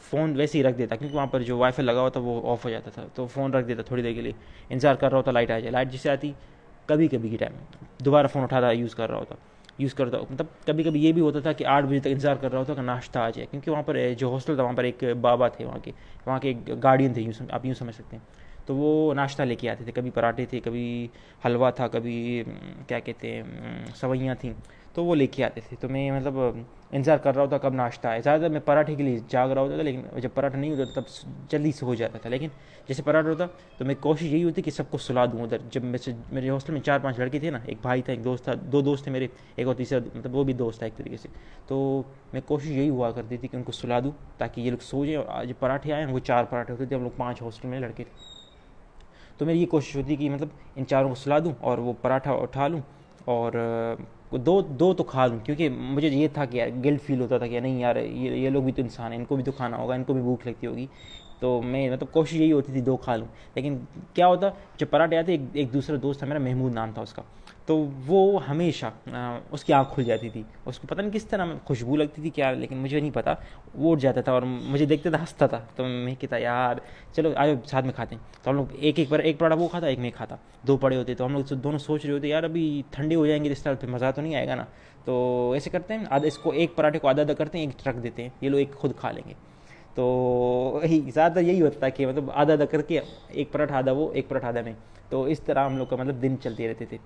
فون 0.09 0.35
ویسے 0.37 0.57
ہی 0.57 0.63
رکھ 0.63 0.77
دیتا، 0.77 0.95
کیونکہ 0.95 1.15
وہاں 1.15 1.27
پر 1.27 1.41
جو 1.41 1.57
وائی 1.57 1.71
فائی 1.71 1.85
لگا 1.85 1.99
ہوا 2.01 2.09
تھا 2.09 2.21
وہ 2.21 2.51
آف 2.51 2.65
ہو 2.65 2.69
جاتا 2.69 2.89
تھا۔ 2.91 3.05
تو 3.13 3.25
فون 3.27 3.53
رکھ 3.53 3.67
دیتا 3.67 3.81
تھوڑی 3.81 4.01
دیر 4.03 4.13
کے 4.13 4.21
لیے۔ 4.21 4.31
انتظار 4.69 4.95
کر 4.95 5.09
رہا 5.09 5.17
ہوتا 5.17 5.31
لائٹ 5.31 5.51
آ 5.51 5.59
جائے۔ 5.59 5.71
لائٹ 5.71 5.91
جسے 5.91 6.09
آتی، 6.09 6.31
کبھی 6.85 7.07
کبھی 7.07 7.29
کے 7.29 7.37
ٹائم 7.37 7.53
دوبارہ 8.05 8.27
فون 8.27 8.43
اٹھاتا 8.43 8.71
یوز 8.71 8.95
کر 8.95 9.09
رہا 9.09 9.17
ہوتا۔ 9.17 9.35
یوز 9.77 9.93
کرتا 9.93 10.17
مطلب 10.29 10.45
کبھی 10.65 10.83
کبھی 10.83 11.03
یہ 11.05 11.11
بھی 11.11 11.21
ہوتا 11.21 11.39
تھا 11.39 11.51
کہ 11.51 11.65
آٹھ 11.65 11.85
بجے 11.85 11.99
تک 11.99 12.07
انتظار 12.07 12.35
کر 12.35 12.51
رہا 12.51 12.59
ہوتا 12.59 12.73
کہ 12.73 12.81
ناشتہ 12.81 13.19
آ 13.19 13.29
جائے، 13.29 13.47
کیونکہ 13.51 13.71
وہاں 13.71 13.83
پر 13.83 14.13
جو 14.17 14.33
ہاسٹل 14.33 14.55
تھا، 14.55 14.63
وہاں 14.63 14.73
پر 14.73 14.83
ایک 14.83 15.03
بابا 15.21 15.47
تھے، 15.47 15.65
وہاں 15.65 15.79
کے 15.79 15.91
وہاں 16.25 16.39
کے 16.39 16.47
ایک 16.47 16.83
گارڈین 16.83 17.13
تھے، 17.13 17.21
یوں 17.21 17.43
آپ 17.49 17.65
یوں 17.65 17.73
سمجھ 17.73 17.95
سکتے 17.95 18.17
ہیں۔ 18.17 18.23
تو 18.65 18.75
وہ 18.75 19.13
ناشتہ 19.13 19.43
لے 19.43 19.55
کے 19.55 19.69
آتے 19.69 19.83
تھے، 19.83 19.91
کبھی 19.91 20.09
پراٹھے 20.09 20.45
تھے، 20.45 20.59
کبھی 20.59 21.07
حلوہ 21.45 21.69
تھا، 21.69 21.87
کبھی 21.87 22.43
کیا 22.87 22.99
کہتے 22.99 23.31
ہیں 23.31 23.43
سوئیاں 23.95 24.35
تھیں۔ 24.35 24.53
تو 24.93 25.05
وہ 25.05 25.15
لے 25.15 25.27
کے 25.27 25.43
آتے 25.43 25.61
تھے۔ 25.69 25.77
تو 25.79 25.89
میں 25.89 26.11
مطلب 26.11 26.33
انتظار 26.91 27.17
کر 27.17 27.35
رہا 27.35 27.43
ہوتا 27.43 27.57
کب 27.57 27.73
ناشتہ 27.73 28.07
آئے 28.07 28.21
زیادہ 28.21 28.41
تر 28.41 28.49
میں 28.49 28.59
پراٹھے 28.65 28.95
کے 28.95 29.03
لیے 29.03 29.19
جاگ 29.27 29.49
رہا 29.49 29.61
ہوتا 29.61 29.75
تھا، 29.75 29.83
لیکن 29.83 30.19
جب 30.19 30.29
پراٹھا 30.33 30.59
نہیں 30.59 30.71
ہوتا 30.71 31.01
تب 31.01 31.29
جلدی 31.49 31.71
سے 31.71 31.85
ہو 31.85 31.95
جاتا 31.95 32.17
تھا۔ 32.17 32.29
لیکن 32.29 32.47
جیسے 32.87 33.03
پراٹھا 33.03 33.29
ہوتا، 33.29 33.45
تو 33.77 33.85
میں 33.85 33.95
کوشش 33.99 34.23
یہی 34.23 34.43
ہوتی 34.43 34.61
کہ 34.61 34.71
سب 34.71 34.83
کو 34.89 34.97
سلا 34.97 35.25
دوں 35.25 35.43
ادھر۔ 35.43 35.57
جب 35.71 35.83
میں 35.83 35.97
سے 35.97 36.11
میرے 36.31 36.49
ہاسٹل 36.49 36.73
میں 36.73 36.81
چار 36.81 36.99
پانچ 36.99 37.19
لڑکے 37.19 37.39
تھے 37.39 37.49
نا، 37.49 37.59
ایک 37.65 37.77
بھائی 37.81 38.01
تھا، 38.01 38.13
ایک 38.13 38.23
دوست 38.23 38.43
تھا، 38.43 38.51
دو 38.71 38.81
دوست 38.81 39.03
تھے 39.03 39.11
میرے، 39.11 39.27
ایک 39.55 39.67
اور 39.67 39.75
تیسرا 39.75 39.99
مطلب 40.15 40.35
وہ 40.35 40.43
بھی 40.43 40.53
دوست 40.53 40.77
تھا 40.77 40.85
ایک 40.85 40.97
طریقے 40.97 41.17
سے۔ 41.17 41.27
تو 41.67 42.03
میں 42.33 42.41
کوشش 42.45 42.67
یہی 42.67 42.89
ہوا 42.89 43.11
کرتی 43.11 43.37
تھی 43.37 43.47
کہ 43.47 43.57
ان 43.57 43.63
کو 43.63 43.71
سلا 43.71 43.99
دوں 43.99 44.11
تاکہ 44.37 44.61
یہ 44.61 44.71
لوگ 44.71 44.77
سو 44.81 45.05
جائیں۔ 45.05 45.19
اور 45.19 45.45
جب 45.45 45.55
پراٹھے 45.59 45.93
آئے 45.93 46.05
وہ 46.05 46.19
چار 46.19 46.43
پراٹھے 46.43 46.73
ہوتے 46.73 46.85
تھے، 46.85 46.95
ہم 46.95 47.03
لوگ 47.03 47.11
پانچ 47.17 47.41
ہاسٹل 47.41 47.67
میں 47.67 47.79
لڑکے 47.79 48.03
تھے۔ 48.03 48.33
تو 49.37 49.45
میری 49.45 49.61
یہ 49.61 49.65
کوشش 49.65 49.95
ہوتی 49.95 50.15
کہ 50.15 50.29
مطلب 50.29 50.47
ان 50.75 50.85
چاروں 50.85 51.09
کو 51.09 51.15
سلا 51.15 51.39
دوں 51.39 51.53
اور 51.59 51.77
وہ 51.77 51.93
پراٹھا 52.01 52.31
اٹھا 52.31 52.67
لوں 52.67 52.79
اور 53.25 53.53
دو 54.37 54.61
دو 54.61 54.93
تو 54.93 55.03
کھا 55.03 55.27
دوں، 55.27 55.45
کیونکہ 55.45 55.69
مجھے 55.69 56.07
یہ 56.07 56.27
تھا 56.33 56.45
کہ 56.45 56.57
یار 56.57 56.67
گلٹ 56.85 57.01
فیل 57.01 57.21
ہوتا 57.21 57.37
تھا 57.37 57.47
کہ 57.47 57.59
نہیں 57.59 57.79
یار، 57.79 57.95
یہ 57.95 58.31
یہ 58.31 58.49
لوگ 58.49 58.63
بھی 58.63 58.71
تو 58.71 58.81
انسان 58.81 59.11
ہیں، 59.11 59.19
ان 59.19 59.25
کو 59.25 59.35
بھی 59.35 59.43
تو 59.43 59.51
کھانا 59.51 59.77
ہوگا، 59.77 59.95
ان 59.95 60.03
کو 60.03 60.13
بھی 60.13 60.21
بھوک 60.21 60.47
لگتی 60.47 60.67
ہوگی۔ 60.67 60.85
تو 61.43 61.61
میں 61.61 61.89
مطلب 61.89 62.13
کوشش 62.13 62.33
یہی 62.33 62.51
ہوتی 62.51 62.71
تھی 62.71 62.81
دو 62.81 62.97
کھا 62.97 63.15
لوں۔ 63.15 63.27
لیکن 63.55 63.77
کیا 64.13 64.27
ہوتا، 64.27 64.47
جب 64.77 64.87
پراٹھے 64.89 65.17
آتے 65.17 65.31
ایک 65.31 65.41
ایک 65.53 65.73
دوسرا 65.73 65.95
دوست 66.03 66.19
تھا، 66.19 66.27
میرا 66.27 66.39
محمود 66.39 66.73
نام 66.73 66.91
تھا 66.93 67.01
اس 67.01 67.13
کا۔ 67.13 67.21
تو 67.65 67.87
وہ 68.07 68.47
ہمیشہ 68.47 69.15
اس 69.51 69.63
کی 69.63 69.73
آنکھ 69.73 69.93
کھل 69.93 70.03
جاتی 70.03 70.29
تھی۔ 70.29 70.43
اس 70.65 70.79
کو 70.79 70.87
پتہ 70.87 71.01
نہیں 71.01 71.11
کس 71.11 71.25
طرح، 71.25 71.45
خوشبو 71.65 71.95
لگتی 71.95 72.21
تھی 72.21 72.29
کیا، 72.29 72.51
لیکن 72.51 72.77
مجھے 72.77 72.99
نہیں 72.99 73.11
پتا 73.11 73.33
وہ 73.75 73.91
اٹھ 73.91 74.01
جاتا 74.01 74.21
تھا 74.21 74.31
اور 74.31 74.41
مجھے 74.41 74.85
دیکھتا 74.85 75.09
تھا 75.09 75.19
ہنستا 75.19 75.47
تھا۔ 75.47 75.65
تو 75.75 75.85
میں 75.85 76.15
کہتا، 76.15 76.37
یار، 76.37 76.75
چلو 77.13 77.29
آئے 77.35 77.55
ساتھ 77.65 77.85
میں 77.85 77.93
کھاتے 77.93 78.15
ہیں۔ 78.15 78.43
تو 78.43 78.51
ہم 78.51 78.55
لوگ 78.55 78.65
ایک 78.71 78.99
ایک 78.99 79.07
بار 79.09 79.19
ایک 79.19 79.39
پراٹھا 79.39 79.55
وہ 79.55 79.67
کھاتا، 79.67 79.87
ایک 79.87 79.99
میں 79.99 80.11
کھاتا۔ 80.15 80.35
دو 80.67 80.77
پڑے 80.77 80.95
ہوتے، 80.95 81.15
تو 81.15 81.25
ہم 81.25 81.33
لوگ 81.33 81.53
دونوں 81.53 81.79
سوچ 81.79 82.05
رہے 82.05 82.13
ہوتے، 82.13 82.27
یار، 82.27 82.43
ابھی 82.43 82.81
ٹھنڈے 82.91 83.15
ہو 83.15 83.25
جائیں 83.25 83.43
گے 83.43 83.51
اس 83.51 83.63
طرح 83.63 83.73
پھر 83.73 83.87
مزہ 83.87 84.05
تو 84.15 84.21
نہیں 84.21 84.35
آئے 84.35 84.47
گا 84.47 84.55
نا؟ 84.55 84.65
تو 85.05 85.51
ایسے 85.51 85.69
کرتے 85.69 85.93
ہیں، 85.93 86.05
آدھا، 86.09 86.27
اس 86.27 86.37
کو 86.37 86.49
ایک 86.51 86.75
پراٹھے 86.75 86.99
کو 86.99 87.07
آدھا 87.07 87.21
آدھا 87.21 87.33
کرتے 87.33 87.57
ہیں، 87.57 87.65
ایک 87.65 87.87
رکھ 87.87 87.97
دیتے 87.97 88.21
ہیں، 88.21 88.29
یہ 88.41 88.49
لوگ 88.49 88.59
ایک 88.59 88.73
خود 88.73 88.91
کھا 88.95 89.11
لیں 89.11 89.23
گے۔ 89.29 89.52
تو 89.95 90.79
زیادہ 91.13 91.31
تر 91.31 91.41
یہی 91.41 91.61
ہوتا 91.61 91.85
ہے 91.85 91.91
کہ 91.91 92.07
مطلب 92.07 92.31
آدھا 92.33 92.53
آدھا 92.53 92.65
کر 92.65 92.81
کے 92.81 92.99
ایک 93.27 93.51
پراٹھا 93.51 93.77
آدھا 93.77 93.91
وہ، 93.91 94.13
ایک 94.13 94.29
پراٹھا 94.29 94.47
آدھا 94.47 94.61
میں 94.65 94.73
تو 95.09 95.23
اس 95.23 95.39
طرح 95.39 95.65
ہم 95.65 95.77
لوگ 95.77 95.85
کا 95.85 95.95
مطلب 95.95 96.21
دن 96.21 96.35
چلتے 96.41 96.69
رہتے 96.69 96.85
تھے۔ 96.85 96.97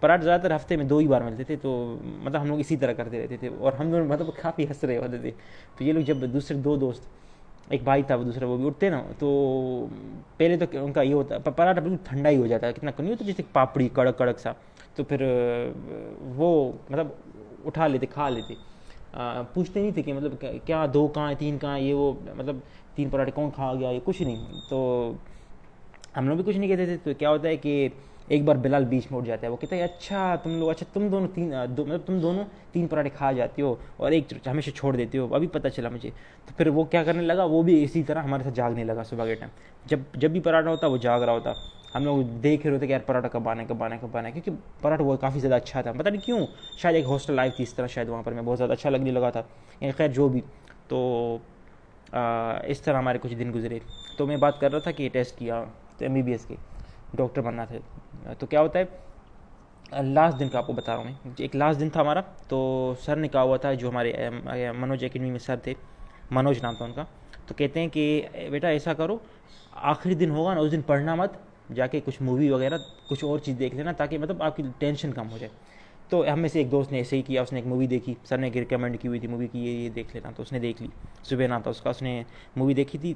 پراٹھ 0.00 0.24
زیادہ 0.24 0.40
تر 0.40 0.56
ہفتے 0.56 0.76
میں 0.76 0.84
دو 0.84 0.98
ہی 0.98 1.06
بار 1.08 1.20
ملتے 1.20 1.44
تھے، 1.44 1.56
تو 1.56 1.96
مطلب 2.02 2.40
ہم 2.40 2.46
لوگ 2.46 2.58
اسی 2.58 2.76
طرح 2.76 2.92
کرتے 2.92 3.22
رہتے 3.22 3.36
تھے۔ 3.36 3.48
اور 3.58 3.72
ہم 3.72 3.94
لوگ 3.94 4.06
مطلب 4.06 4.26
کافی 4.42 4.64
ہنس 4.64 4.84
رہے 4.84 4.96
ہوتے 4.96 5.18
تھے۔ 5.18 5.30
تو 5.78 5.84
یہ 5.84 5.92
لوگ 5.92 6.02
جب 6.02 6.16
دوسرے 6.16 6.56
دو 6.56 6.76
دوست، 6.76 7.02
ایک 7.68 7.82
بھائی 7.82 8.02
تھا 8.02 8.14
وہ 8.14 8.24
دوسرا، 8.24 8.46
وہ 8.46 8.56
بھی 8.56 8.66
اٹھتے 8.66 8.90
نا، 8.90 9.02
تو 9.18 9.86
پہلے 10.36 10.56
تو 10.56 10.64
ان 10.72 10.92
کا 10.92 11.02
یہ 11.02 11.14
ہوتا 11.14 11.38
پراٹھا 11.38 11.80
بالکل 11.80 11.96
ٹھنڈا 12.04 12.30
ہی 12.30 12.36
ہو 12.36 12.46
جاتا 12.46 12.66
ہے 12.66 12.72
کتنا 12.72 12.90
نہیں 12.98 13.12
ہوتا 13.12 13.24
جیسے 13.24 13.42
پاپڑی، 13.52 13.88
کڑک 13.92 14.18
کڑک 14.18 14.38
سا۔ 14.38 14.52
تو 14.94 15.04
پھر، 15.04 15.26
وہ 16.36 16.72
مطلب 16.90 17.06
اٹھا 17.64 17.86
لیتے، 17.86 18.06
کھا 18.06 18.28
لیتے۔ 18.28 18.54
پوچھتے 19.54 19.80
نہیں 19.80 19.90
تھے 19.90 20.02
کہ 20.02 20.12
مطلب 20.12 20.44
کیا 20.64 20.86
دو 20.94 21.08
کہاں 21.08 21.34
تین 21.38 21.58
کہاں 21.58 21.78
یہ 21.78 21.94
وہ 21.94 22.12
مطلب 22.36 22.56
تین 22.94 23.08
پراٹھے 23.08 23.32
کون 23.32 23.50
کھا 23.54 23.74
گیا، 23.74 23.90
یہ 23.90 24.00
کچھ 24.04 24.22
نہیں۔ 24.22 24.46
تو 24.68 25.12
ہم 26.16 26.28
لوگ 26.28 26.36
بھی 26.36 26.44
کچھ 26.44 26.56
نہیں 26.56 26.68
کہتے 26.68 26.84
تھے۔ 26.86 26.96
تو 27.02 27.10
کیا 27.18 27.30
ہوتا 27.30 27.48
ہے 27.48 27.56
کہ 27.56 27.88
ایک 28.28 28.44
بار 28.44 28.56
بلال 28.56 28.84
بیچ 28.84 29.10
میں 29.10 29.18
اٹھ 29.18 29.26
جاتا 29.26 29.46
ہے، 29.46 29.52
وہ 29.52 29.56
کہتا 29.56 29.76
ہے 29.76 29.82
اچھا 29.82 30.36
تم 30.36 30.58
لوگ 30.60 30.70
اچھا 30.70 30.86
تم 30.92 31.08
دونوں 31.08 31.28
تین 31.34 31.52
دو 31.76 31.84
مطلب 31.84 32.00
تم 32.06 32.18
دونوں 32.18 32.44
تین 32.72 32.86
پراٹھے 32.86 33.10
کھا 33.10 33.32
جاتے 33.32 33.62
ہو 33.62 33.74
اور 33.96 34.12
ایک 34.12 34.32
ہمیشہ 34.46 34.70
چھوڑ 34.70 34.96
دیتے 34.96 35.18
ہو۔ 35.18 35.34
ابھی 35.34 35.46
پتہ 35.46 35.68
چلا 35.68 35.88
مجھے۔ 35.88 36.10
تو 36.46 36.52
پھر 36.56 36.68
وہ 36.68 36.84
کیا 36.84 37.04
کرنے 37.04 37.22
لگا؟ 37.22 37.44
وہ 37.44 37.62
بھی 37.62 37.84
اسی 37.84 38.02
طرح 38.02 38.22
ہمارے 38.22 38.44
ساتھ 38.44 38.54
جاگنے 38.54 38.84
لگا 38.84 39.02
صبح 39.02 39.26
کے 39.26 39.34
ٹائم۔ 39.34 39.50
جب 39.86 39.98
جب 40.14 40.30
بھی 40.30 40.40
پراٹھا 40.40 40.70
ہوتا، 40.70 40.86
وہ 40.86 40.96
جاگ 40.96 41.20
رہا 41.20 41.32
ہوتا۔ 41.32 41.52
ہم 41.94 42.04
لوگ 42.04 42.22
دیکھ 42.22 42.66
رہے 42.66 42.74
ہوتے 42.74 42.86
کہ 42.86 42.92
یار 42.92 43.00
پراٹھا 43.06 43.28
کب 43.28 43.48
آنا 43.48 43.62
کب 43.68 43.82
آنا 43.82 43.96
کب 44.00 44.16
آنا 44.16 44.30
کیونکہ 44.30 44.50
پراٹھا 44.80 45.04
وہ 45.04 45.16
کافی 45.16 45.40
زیادہ 45.40 45.54
اچھا 45.54 45.82
تھا۔ 45.82 45.92
پتہ 45.92 46.08
نہیں 46.08 46.20
کیوں، 46.20 46.46
شاید 46.76 46.94
ایک 46.94 47.04
ہاسٹل 47.04 47.34
لائف 47.34 47.54
تھی 47.56 47.62
اس 47.62 47.74
طرح، 47.74 47.86
شاید 47.86 48.08
وہاں 48.08 48.22
پر 48.22 48.32
میں 48.32 48.42
بہت 48.42 48.58
زیادہ 48.58 48.72
اچھا 48.72 48.90
لگنے 48.90 49.10
لگا 49.10 49.30
تھا۔ 49.30 49.42
یعنی 49.80 49.92
خیر 49.92 50.08
جو 50.08 50.28
بھی۔ 50.28 50.40
تو 50.88 51.38
اس 52.64 52.80
طرح 52.80 52.98
ہمارے 52.98 53.18
کچھ 53.22 53.34
دن 53.34 53.52
گزرے۔ 53.54 53.78
تو 54.16 54.26
میں 54.26 54.36
بات 54.36 54.60
کر 54.60 54.70
رہا 54.70 54.78
تھا 54.78 54.90
کہ 54.90 55.08
ٹیسٹ 55.12 55.38
کیا، 55.38 55.64
تو 55.98 56.04
ایم 56.04 56.14
بی 56.14 56.22
بی 56.22 56.32
ایس 56.32 56.44
کے 56.46 56.56
ڈاکٹر 57.14 57.40
بننا 57.40 57.64
تھا۔ 57.64 58.32
تو 58.38 58.46
کیا 58.46 58.60
ہوتا 58.60 58.78
ہے 58.78 58.84
لاسٹ 60.02 60.40
دن 60.40 60.48
کا 60.48 60.58
آپ 60.58 60.66
کو 60.66 60.72
بتا 60.72 60.92
رہا 60.92 60.98
ہوں 60.98 61.04
میں۔ 61.04 61.30
ایک 61.38 61.56
لاسٹ 61.56 61.80
دن 61.80 61.90
تھا 61.90 62.00
ہمارا۔ 62.00 62.20
تو 62.48 62.94
سر 63.00 63.16
نے 63.16 63.28
کہا 63.28 63.42
ہوا 63.42 63.56
تھا، 63.56 63.74
جو 63.74 63.88
ہمارے 63.88 64.30
منوج 64.76 65.04
اکیڈمی 65.04 65.30
میں 65.30 65.38
سر 65.38 65.56
تھے۔ 65.56 65.74
منوج 66.30 66.58
نام 66.62 66.74
تھا 66.74 66.84
ان 66.84 66.92
کا۔ 66.92 67.04
تو 67.46 67.54
کہتے 67.54 67.80
ہیں 67.80 67.88
کہ، 67.88 68.26
بیٹا 68.50 68.68
ایسا 68.68 68.94
کرو، 68.94 69.18
آخری 69.72 70.14
دن 70.14 70.30
ہوگا 70.30 70.54
نا، 70.54 70.60
اس 70.60 70.72
دن 70.72 70.82
پڑھنا 70.82 71.14
مت۔ 71.14 71.32
جا 71.74 71.86
کے 71.86 72.00
کچھ 72.04 72.22
مووی 72.22 72.50
وغیرہ، 72.50 72.78
کچھ 73.08 73.24
اور 73.24 73.38
چیز 73.38 73.58
دیکھ 73.58 73.74
لینا 73.74 73.92
تاکہ 73.92 74.18
مطلب 74.18 74.42
آپ 74.42 74.56
کی 74.56 74.62
ٹینشن 74.78 75.12
کم 75.12 75.30
ہو 75.30 75.38
جائے۔ 75.38 75.50
تو 76.08 76.32
ہم 76.32 76.40
میں 76.40 76.48
سے 76.48 76.58
ایک 76.58 76.70
دوست 76.70 76.92
نے 76.92 76.98
ایسے 76.98 77.16
ہی 77.16 77.22
کیا، 77.22 77.42
اس 77.42 77.52
نے 77.52 77.58
ایک 77.58 77.66
مووی 77.66 77.86
دیکھی، 77.86 78.14
سر 78.24 78.38
نے 78.38 78.50
ریکمینڈ 78.54 79.00
کی 79.00 79.08
ہوئی 79.08 79.20
تھی 79.20 79.28
مووی 79.28 79.46
کی، 79.46 79.58
یہ 79.58 79.70
یہ 79.70 79.90
دیکھ 79.90 80.16
لینا۔ 80.16 80.30
تو 80.36 80.42
اس 80.42 80.52
نے 80.52 80.58
دیکھ 80.58 80.82
لی، 80.82 80.88
صبح 81.24 81.46
نہ 81.46 81.54
تھا 81.62 81.70
اس 81.70 81.80
کا۔ 81.80 81.90
اس 81.90 82.02
نے 82.02 82.22
مووی 82.56 82.74
دیکھی 82.74 82.98
تھی 82.98 83.14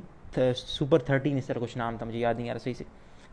سپر 0.56 0.98
تھرٹین 0.98 1.36
اس 1.38 1.46
طرح 1.46 1.58
کچھ 1.60 1.78
نام 1.78 1.96
تھا، 1.96 2.06
مجھے 2.06 2.18
یاد 2.18 2.34
نہیں 2.34 2.50
آ 2.50 2.52
رہا 2.52 2.58
صحیح 2.58 2.74
سے۔ 2.74 2.84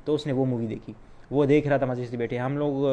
تو 0.05 0.13
اس 0.13 0.27
نے 0.27 0.33
وہ 0.33 0.45
مووی 0.45 0.67
دیکھی۔ 0.67 0.93
وہ 1.31 1.45
دیکھ 1.45 1.67
رہا 1.67 1.77
تھا 1.77 1.85
مزے 1.85 2.05
سے 2.05 2.17
بیٹھے۔ 2.17 2.37
ہم 2.37 2.57
لوگ، 2.57 2.85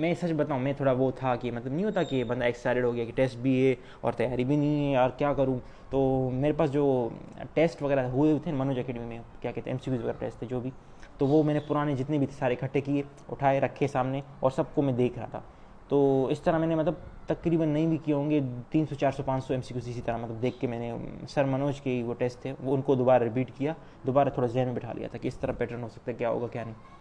میں 0.00 0.12
سچ 0.20 0.32
بتاؤں، 0.36 0.60
میں 0.60 0.72
تھوڑا 0.72 0.92
وہ 0.92 1.10
تھا 1.16 1.34
کہ 1.36 1.50
مطلب 1.52 1.72
نہیں 1.72 1.84
ہوتا 1.84 2.02
کہ 2.02 2.22
بندہ 2.24 2.44
ایکسائٹیڈ 2.44 2.84
ہو 2.84 2.94
گیا 2.94 3.04
کہ 3.04 3.12
ٹیسٹ 3.14 3.36
بھی 3.42 3.54
ہے 3.66 3.74
اور 4.00 4.12
تیاری 4.12 4.44
بھی 4.44 4.56
نہیں 4.56 4.86
ہے، 4.86 4.92
یار 4.92 5.10
کیا 5.18 5.32
کروں؟ 5.32 5.58
تو 5.90 6.30
میرے 6.32 6.52
پاس 6.52 6.72
جو 6.72 7.08
ٹیسٹ 7.54 7.82
وغیرہ 7.82 8.06
ہوئے 8.10 8.38
تھے 8.44 8.52
منوج 8.52 8.78
اکیڈمی 8.78 9.04
میں، 9.04 9.18
کیا 9.40 9.50
کہتے 9.50 9.70
ہیں 9.70 9.76
ایم 9.76 9.84
سی 9.84 9.90
ویز 9.90 10.00
وغیرہ 10.00 10.18
ٹیسٹ 10.18 10.38
تھے 10.38 10.46
جو 10.50 10.60
بھی، 10.60 10.70
تو 11.18 11.26
وہ 11.26 11.42
میں 11.42 11.54
نے 11.54 11.60
پرانے 11.68 11.94
جتنے 11.96 12.18
بھی 12.18 12.26
سارے 12.38 12.54
اکٹھے 12.54 12.80
کیے، 12.80 13.02
اٹھائے، 13.28 13.60
رکھے 13.60 13.86
سامنے 13.86 14.20
اور 14.40 14.50
سب 14.50 14.74
کو 14.74 14.82
میں 14.82 14.92
دیکھ 14.92 15.18
رہا 15.18 15.26
تھا۔ 15.30 15.40
تو 15.88 16.26
اس 16.30 16.40
طرح 16.40 16.58
میں 16.58 16.66
نے 16.66 16.74
مطلب 16.74 16.94
تقریباً 17.26 17.68
نہیں 17.68 17.86
بھی 17.86 17.96
کیے 18.04 18.14
ہوں 18.14 18.30
گے، 18.30 18.40
تین 18.70 18.84
سو، 18.86 18.94
چار 18.94 19.12
سو، 19.12 19.22
پانچ 19.26 19.44
سو 19.44 19.54
ایم 19.54 19.62
سی 19.62 19.74
کیو 19.74 19.90
اسی 19.90 20.00
طرح 20.04 20.16
مطلب 20.16 20.42
دیکھ 20.42 20.60
کے 20.60 20.66
میں 20.66 20.78
نے 20.78 20.92
سر 21.28 21.44
منوج 21.44 21.80
کے 21.80 22.02
وہ 22.06 22.14
ٹیسٹ 22.14 22.42
تھے 22.42 22.52
وہ 22.60 22.74
ان 22.74 22.82
کو 22.82 22.94
دوبارہ 22.94 23.22
ریپیٹ 23.22 23.50
کیا، 23.56 23.72
دوبارہ 24.06 24.28
تھوڑا 24.28 24.48
ذہن 24.48 24.66
میں 24.66 24.74
بٹھا 24.74 24.92
لیا 24.92 25.08
تھا 25.08 25.18
کہ 25.18 25.28
اس 25.28 25.34
طرح 25.34 25.52
پیٹرن 25.52 25.82
ہو 25.82 25.88
سکتا 25.88 26.12
ہے، 26.12 26.16
کیا 26.16 26.30
ہوگا، 26.30 26.46
کیا 26.46 26.64
نہیں۔ 26.64 26.99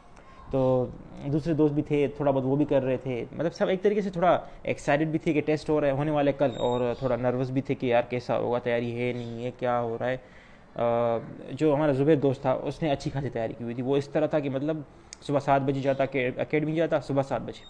تو 0.52 0.86
دوسرے 1.34 1.54
دوست 1.54 1.74
بھی 1.74 1.82
تھے، 1.82 2.08
تھوڑا 2.08 2.32
بہت 2.32 2.44
وہ 2.46 2.56
بھی 2.56 2.66
کر 2.66 2.84
رہے 2.84 2.98
تھے۔ 2.98 3.26
مطلب 3.32 3.54
سب 3.54 3.68
ایک 3.68 3.82
طریقے 3.82 4.02
سے 4.02 4.10
تھوڑا 4.10 4.40
ایکسائٹیڈ 4.64 5.08
بھی 5.08 5.20
تھے 5.20 5.34
کہ 5.34 5.42
ٹیسٹ 5.42 5.70
ہو 5.70 5.82
رہا 5.82 5.88
ہے، 5.88 5.92
ہونے 5.92 6.12
والے 6.12 6.32
کل۔ 6.32 6.52
اور 6.58 6.94
تھوڑا 7.00 7.16
نروس 7.16 7.50
بھی 7.50 7.62
تھے 7.62 7.76
کہ 7.76 7.86
یار 7.86 8.04
کیسا 8.10 8.38
ہوگا، 8.38 8.60
تیاری 8.60 8.92
ہے 9.00 9.14
نہیں 9.14 9.44
ہے 9.44 9.52
کیا 9.60 9.82
ہو 9.82 9.98
رہا 10.00 10.10
ہے۔ 10.10 10.18
جو 11.52 11.76
ہمارا 11.76 11.92
زبیر 11.92 12.16
دوست 12.16 12.42
تھا، 12.42 12.52
اس 12.52 12.84
نے 12.84 12.92
اچھی 12.92 13.12
خاصی 13.12 13.30
تیاری 13.30 13.54
کی 13.58 13.64
ہوئی 13.64 13.76
تھی۔ 13.76 13.84
وہ 13.84 13.98
اس 13.98 14.08
طرح 14.10 14.28
تھا 14.28 14.40
کہ 14.40 14.50
مطلب 14.50 14.78
صبح 15.22 15.40
سات 15.40 15.62
بجے 15.62 15.82
جاتا 15.82 16.04
اکیڈمی 16.38 16.76
جاتا، 16.76 17.00
صبح 17.00 17.22
سات 17.22 17.42
بجے۔ 17.42 17.64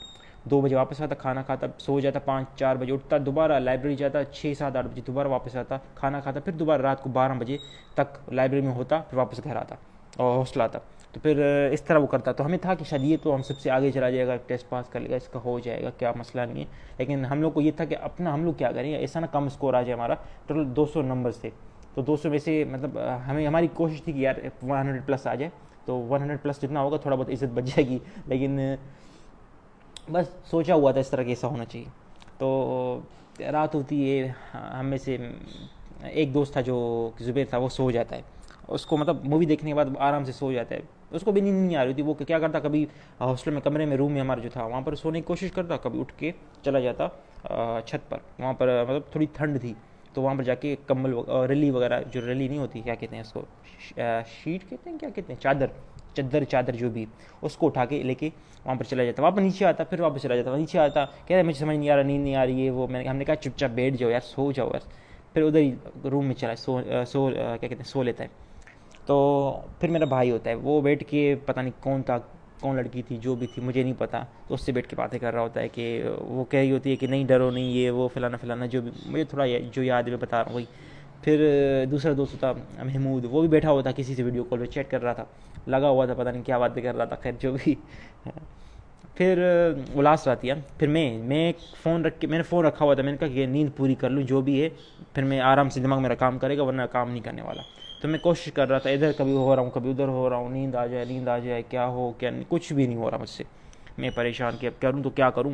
دو 0.50 0.62
بجے 0.62 0.75
واپس 0.75 1.01
آتا، 1.01 1.15
کھانا 1.15 1.41
کھاتا، 1.41 1.67
سو 1.77 2.00
جاتا، 2.00 2.19
پانچ، 2.19 2.48
چار 2.55 2.75
بجے 2.75 2.93
اٹھتا، 2.93 3.17
دوبارہ 3.25 3.59
لائبریری 3.59 3.95
جاتا، 3.95 4.24
چھ، 4.24 4.53
سات، 4.57 4.75
آٹھ 4.75 4.88
بجے 4.88 5.01
دوبارہ 5.07 5.27
واپس 5.27 5.55
آتا، 5.55 5.77
کھانا 5.95 6.19
کھاتا، 6.19 6.39
پھر 6.39 6.53
دوبارہ 6.53 6.81
رات 6.81 7.03
کو 7.03 7.09
بارہ 7.09 7.31
بجے 7.31 7.57
تک 7.93 8.33
لائبریری 8.33 8.65
میں 8.65 8.75
ہوتا، 8.75 9.01
پھر 9.09 9.17
واپس 9.17 9.43
گھر 9.43 9.55
آتا 9.55 9.75
اور 10.17 10.38
ہاسٹل 10.38 10.62
آتا۔ 10.62 10.79
تو 11.19 11.23
پھر 11.23 11.69
اس 11.71 11.81
طرح 11.81 11.97
وہ 11.97 12.07
کرتا 12.07 12.31
تو 12.31 12.45
ہمیں 12.45 12.57
تھا 12.57 12.73
کہ 12.73 12.83
شاید 12.85 13.03
یہ 13.03 13.17
تو 13.23 13.35
ہم 13.35 13.41
سب 13.41 13.59
سے 13.59 13.71
آگے 13.71 13.91
چلا 13.91 14.09
جائے 14.09 14.27
گا، 14.27 14.35
ٹیسٹ 14.35 14.69
پاس 14.69 14.89
کر 14.89 14.99
لے 14.99 15.09
گا، 15.09 15.15
اس 15.15 15.27
کا 15.27 15.39
ہو 15.45 15.59
جائے 15.59 15.83
گا، 15.83 15.89
کیا 15.89 16.11
مسئلہ 16.15 16.41
نہیں 16.41 16.63
ہے۔ 16.63 16.69
لیکن 16.97 17.25
ہم 17.25 17.41
لوگ 17.41 17.51
کو 17.51 17.61
یہ 17.61 17.71
تھا 17.71 17.85
کہ 17.85 17.97
اپنا 18.01 18.33
ہم 18.33 18.43
لوگ 18.43 18.53
کیا 18.53 18.71
کریں، 18.71 18.95
ایسا 18.95 19.19
نہ 19.19 19.25
کم 19.25 19.45
اسکور 19.45 19.73
آ 19.73 19.81
جائے 19.81 19.93
ہمارا۔ 19.93 20.13
ٹوٹل 20.45 20.75
دو 20.75 20.85
سو 20.85 21.01
نمبر 21.01 21.31
سے۔ 21.31 21.49
تو 21.93 22.01
دو 22.01 22.17
سو 22.17 22.29
میں 22.29 22.39
سے 22.39 22.63
مطلب 22.63 22.99
ہمیں، 23.27 23.47
ہماری 23.47 23.67
کوشش 23.73 24.03
تھی 24.03 24.13
کہ 24.13 24.17
یار 24.17 24.35
ون 24.63 24.77
ہنڈریڈ 24.77 25.05
پلس 25.05 25.27
آ 25.27 25.35
جائے۔ 25.35 25.49
تو 25.85 26.07
ون 26.09 26.21
ہنڈریڈ 26.21 26.41
پلس 26.41 26.61
جتنا 26.61 26.81
ہوگا 26.81 26.97
تھوڑا 26.97 27.15
بہت 27.15 27.29
عزت 27.29 27.53
بچ 27.53 27.63
جائے 27.63 27.88
گی۔ 27.88 27.99
لیکن 28.27 28.59
بس 30.11 30.25
سوچا 30.45 30.73
ہوا 30.73 30.91
تھا 30.91 30.99
اس 30.99 31.09
طرح 31.09 31.23
ایسا 31.23 31.47
ہونا 31.47 31.65
چاہیے۔ 31.65 31.85
تو 32.38 32.99
رات 33.51 33.75
ہوتی 33.75 34.19
ہے، 34.19 34.31
ہم 34.53 34.85
میں 34.85 34.97
سے 34.97 35.17
ایک 36.03 36.33
دوست 36.33 36.51
تھا 36.53 36.61
جو 36.61 37.09
زبیر 37.19 37.45
تھا، 37.49 37.57
وہ 37.57 37.69
سو 37.69 37.91
جاتا 37.91 38.15
ہے۔ 38.15 38.21
اس 38.67 38.85
کو 38.85 38.97
مطلب 38.97 39.25
مووی 39.25 39.45
دیکھنے 39.45 39.71
کے 39.71 39.75
بعد 39.75 39.85
آرام 39.99 40.23
سے 40.23 40.31
سو 40.31 40.51
جاتا 40.51 40.75
ہے۔ 40.75 40.79
اس 41.11 41.21
کو 41.25 41.31
بھی 41.31 41.41
نیند 41.41 41.65
نہیں 41.65 41.75
آ 41.75 41.83
رہی 41.85 41.93
تھی، 41.93 42.03
وہ 42.03 42.13
کیا 42.13 42.39
کرتا، 42.39 42.59
کبھی 42.59 42.85
ہاسٹل 43.19 43.51
میں 43.51 43.61
کمرے 43.61 43.85
میں 43.85 43.97
روم 43.97 44.11
میں 44.13 44.21
ہمارا 44.21 44.41
جو 44.41 44.49
تھا، 44.53 44.65
وہاں 44.65 44.81
پر 44.81 44.95
سونے 44.95 45.19
کی 45.19 45.25
کوشش 45.27 45.51
کرتا، 45.51 45.77
کبھی 45.83 45.99
اٹھ 45.99 46.13
کے 46.17 46.31
چلا 46.63 46.79
جاتا 46.79 47.07
چھت 47.85 48.09
پر۔ 48.09 48.17
وہاں 48.39 48.53
پر 48.53 48.83
مطلب 48.87 49.11
تھوڑی 49.11 49.25
ٹھنڈ 49.33 49.61
تھی، 49.61 49.73
تو 50.13 50.21
وہاں 50.21 50.35
پر 50.35 50.43
جا 50.43 50.55
کے 50.55 50.75
کمبل 50.87 51.13
ریلی 51.49 51.69
وغیرہ، 51.71 52.01
جو 52.11 52.25
ریلی 52.25 52.47
نہیں 52.47 52.59
ہوتی، 52.59 52.81
کیا 52.81 52.95
کہتے 52.95 53.15
ہیں 53.15 53.23
اس 53.23 53.31
کو؟ 53.31 53.41
شیٹ 53.87 54.69
کہتے 54.69 54.89
ہیں، 54.89 54.97
کیا 54.97 55.09
کہتے 55.09 55.33
ہیں؟ 55.33 55.39
چادر 55.41 55.67
چادر 56.13 56.43
چادر 56.43 56.75
جو 56.75 56.89
بھی، 56.89 57.05
اس 57.41 57.57
کو 57.57 57.67
اٹھا 57.67 57.85
کے 57.85 58.01
لے 58.03 58.13
کے 58.13 58.29
وہاں 58.65 58.75
پر 58.75 58.83
چلا 58.83 59.03
جاتا۔ 59.03 59.23
واپس 59.23 59.39
نیچے 59.39 59.65
آتا، 59.65 59.83
پھر 59.83 59.99
واپس 60.01 60.21
چلا 60.21 60.35
جاتا 60.35 60.55
نیچے 60.57 60.79
آتا، 60.79 61.05
کہہ 61.25 61.35
رہے 61.35 61.43
مجھے 61.43 61.59
سمجھ 61.59 61.77
نہیں 61.77 61.89
آ 61.89 61.95
رہا، 61.95 62.03
نیند 62.03 62.23
نہیں 62.23 62.35
آ 62.35 62.45
رہی 62.45 62.65
ہے، 62.65 62.69
وہ 62.69 62.87
میں 62.87 63.01
نے 63.03 63.09
ہم 63.09 63.17
نے 63.17 63.25
کہا، 63.25 63.35
چپ 63.35 63.57
چاپ 63.57 63.71
بیٹھ 63.75 63.95
جاؤ 63.97 64.09
یار، 64.09 64.19
سو 64.25 64.51
جاؤ 64.51 64.69
یار 64.73 64.87
پھر 65.33 65.43
ادھر 65.43 65.59
ہی 65.59 65.73
روم 66.11 66.25
میں 66.25 66.35
چلا، 66.35 66.55
سو 66.55 66.79
سو 67.07 67.29
کیا 67.29 67.55
کہتے 67.61 67.75
ہیں، 67.75 67.89
سو 67.89 68.03
لیتا 68.03 68.23
ہے۔ 68.23 68.49
تو 69.09 69.61
پھر 69.79 69.89
میرا 69.89 70.05
بھائی 70.05 70.31
ہوتا 70.31 70.49
ہے، 70.49 70.55
وہ 70.55 70.81
بیٹھ 70.81 71.03
کے 71.07 71.35
پتہ 71.45 71.59
نہیں 71.59 71.83
کون 71.83 72.01
تھا، 72.01 72.17
کون 72.59 72.75
لڑکی 72.75 73.01
تھی، 73.01 73.17
جو 73.17 73.35
بھی 73.35 73.47
تھی، 73.47 73.61
مجھے 73.61 73.83
نہیں 73.83 73.93
پتا 73.97 74.23
تو 74.47 74.53
اس 74.53 74.65
سے 74.65 74.71
بیٹھ 74.71 74.87
کے 74.87 74.95
باتیں 74.95 75.19
کر 75.19 75.33
رہا 75.33 75.41
ہوتا 75.41 75.61
ہے 75.61 75.67
کہ 75.67 76.03
وہ 76.19 76.43
کہہ 76.43 76.59
رہی 76.59 76.71
ہوتی 76.71 76.91
ہے 76.91 76.95
کہ 76.95 77.07
نہیں، 77.07 77.25
ڈرو 77.25 77.51
نہیں، 77.51 77.71
یہ 77.71 77.91
وہ 77.91 78.07
فلانا 78.07 78.37
فلانا، 78.37 78.65
جو 78.65 78.81
بھی، 78.81 78.91
مجھے 79.05 79.23
تھوڑا 79.23 79.45
جو 79.71 79.83
یاد 79.83 80.03
ہے 80.03 80.09
میں 80.09 80.17
بتا 80.17 80.37
رہا 80.37 80.45
ہوں۔ 80.47 80.55
وہی 80.55 80.65
پھر 81.23 81.45
دوسرا 81.91 82.11
دوست 82.17 82.39
تھا 82.39 82.53
محمود، 82.77 83.25
وہ 83.31 83.39
بھی 83.39 83.49
بیٹھا 83.49 83.71
ہوا 83.71 83.81
تھا، 83.81 83.91
کسی 83.91 84.15
سے 84.15 84.23
ویڈیو 84.23 84.43
کال 84.43 84.59
پہ 84.59 84.65
چیٹ 84.65 84.91
کر 84.91 85.01
رہا 85.01 85.13
تھا۔ 85.13 85.25
لگا 85.67 85.89
ہوا 85.89 86.05
تھا، 86.05 86.13
پتہ 86.13 86.29
نہیں 86.29 86.43
کیا 86.43 86.57
باتیں 86.57 86.83
کر 86.83 86.95
رہا 86.95 87.05
تھا، 87.05 87.15
خیر 87.15 87.31
جو 87.39 87.55
بھی۔ 87.63 87.75
پھر 89.15 89.43
وہ 89.93 90.01
لاسٹ 90.01 90.27
آتی 90.27 90.49
ہے۔ 90.49 90.53
پھر 90.77 90.87
میں 90.87 91.23
میں 91.23 91.53
فون 91.83 92.05
رکھ 92.05 92.19
کے، 92.19 92.27
میں 92.27 92.37
نے 92.37 92.43
فون 92.43 92.65
رکھا 92.65 92.85
ہوا 92.85 92.93
تھا، 92.93 93.03
میں 93.03 93.11
نے 93.11 93.17
کہا 93.17 93.27
کہ 93.27 93.45
نیند 93.45 93.69
پوری 93.77 93.95
کر 93.95 94.09
لوں، 94.09 94.23
جو 94.23 94.41
بھی 94.41 94.63
ہے، 94.63 94.69
پھر 95.13 95.23
میں 95.23 95.41
آرام 95.41 95.69
سے 95.69 95.79
دماغ 95.79 96.01
میرا 96.01 96.15
کام 96.15 96.37
کرے 96.37 96.57
گا، 96.57 96.63
ورنہ 96.63 96.81
کام 96.81 97.11
نہیں 97.11 97.23
کرنے 97.23 97.41
والا۔ 97.41 97.61
تو 98.01 98.08
میں 98.08 98.20
کوشش 98.20 98.51
کر 98.53 98.70
رہا 98.70 98.77
تھا، 98.77 98.89
ادھر 98.89 99.12
کبھی 99.18 99.34
ہو 99.34 99.56
رہا 99.56 99.63
ہوں، 99.63 99.70
کبھی 99.70 99.91
ادھر 99.91 100.08
ہو 100.08 100.29
رہا 100.29 100.36
ہوں، 100.36 100.50
نیند 100.50 100.75
آ 100.75 100.86
جائے، 100.86 101.06
نیند 101.06 101.27
آ 101.27 101.38
جائے، 101.38 101.62
کیا 101.70 101.86
ہو، 101.88 102.12
کیا 102.18 102.29
نہیں، 102.29 102.44
کچھ 102.48 102.74
بھی 102.74 102.88
نہیں 102.88 102.98
ہو 102.98 103.12
رہا 103.12 103.18
مجھ 103.18 103.29
سے۔ 103.29 103.44
میں 103.98 104.10
پریشان 104.15 104.58
کہ 104.60 104.68
اب 104.68 104.82
کروں 104.82 105.03
تو 105.03 105.10
کیا 105.10 105.29
کروں؟ 105.29 105.51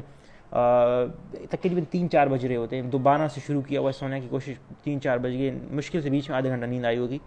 تقریباً 1.50 1.84
تین 1.92 2.10
چار 2.10 2.28
بج 2.28 2.46
رہے 2.46 2.56
ہوتے 2.56 2.76
ہیں۔ 2.76 2.84
دوبارہ 2.84 3.28
سے 3.28 3.42
شروع 3.48 3.62
کیا 3.62 3.80
ہوا 3.80 3.92
سونے 3.92 4.20
کی 4.22 4.28
کوشش، 4.30 4.54
تین 4.84 5.02
چار 5.02 5.18
بج 5.18 5.34
گئے۔ 5.38 5.52
مشکل 5.72 6.02
سے 6.02 6.10
بیچ 6.10 6.30
میں 6.30 6.38
آدھا 6.38 6.50
گھنٹہ 6.50 6.66
نیند 6.66 6.86
آئی 6.86 6.98
ہوگی۔ 6.98 7.18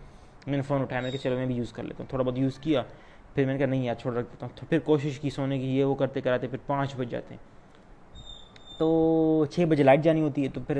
میں 0.47 0.57
نے 0.57 0.63
فون 0.63 0.83
اٹھایا، 0.83 1.03
میں 1.03 1.11
کہ 1.11 1.19
چلو 1.19 1.37
میں 1.37 1.47
بھی 1.47 1.55
یوز 1.55 1.73
کر 1.73 1.83
لیتا 1.83 1.97
ہوں۔ 1.99 2.07
تھوڑا 2.09 2.25
بہت 2.25 2.39
یوز 2.39 2.59
کیا، 2.59 2.83
پھر 3.35 3.45
میں 3.45 3.53
نے 3.53 3.59
کہا 3.59 3.67
نہیں 3.67 3.85
یار، 3.85 3.95
چھوڑ 3.95 4.15
رکھ 4.15 4.27
دیتا 4.33 4.47
ہوں۔ 4.47 4.67
پھر 4.69 4.79
کوشش 4.79 5.19
کی 5.21 5.31
سونے 5.31 5.59
کی، 5.59 5.79
یہ 5.79 5.85
وہ 5.85 5.95
کرتے 5.95 6.21
کراتے، 6.21 6.47
پھر 6.47 6.59
پانچ 6.67 6.97
بج 6.97 7.11
جاتے 7.11 7.35
ہیں۔ 7.35 7.58
تو 8.79 9.45
چھ 9.51 9.61
بجے 9.61 9.83
لائٹ 9.83 10.01
جانی 10.01 10.21
ہوتی 10.21 10.43
ہے 10.43 10.49
تو 10.49 10.61
پھر 10.67 10.77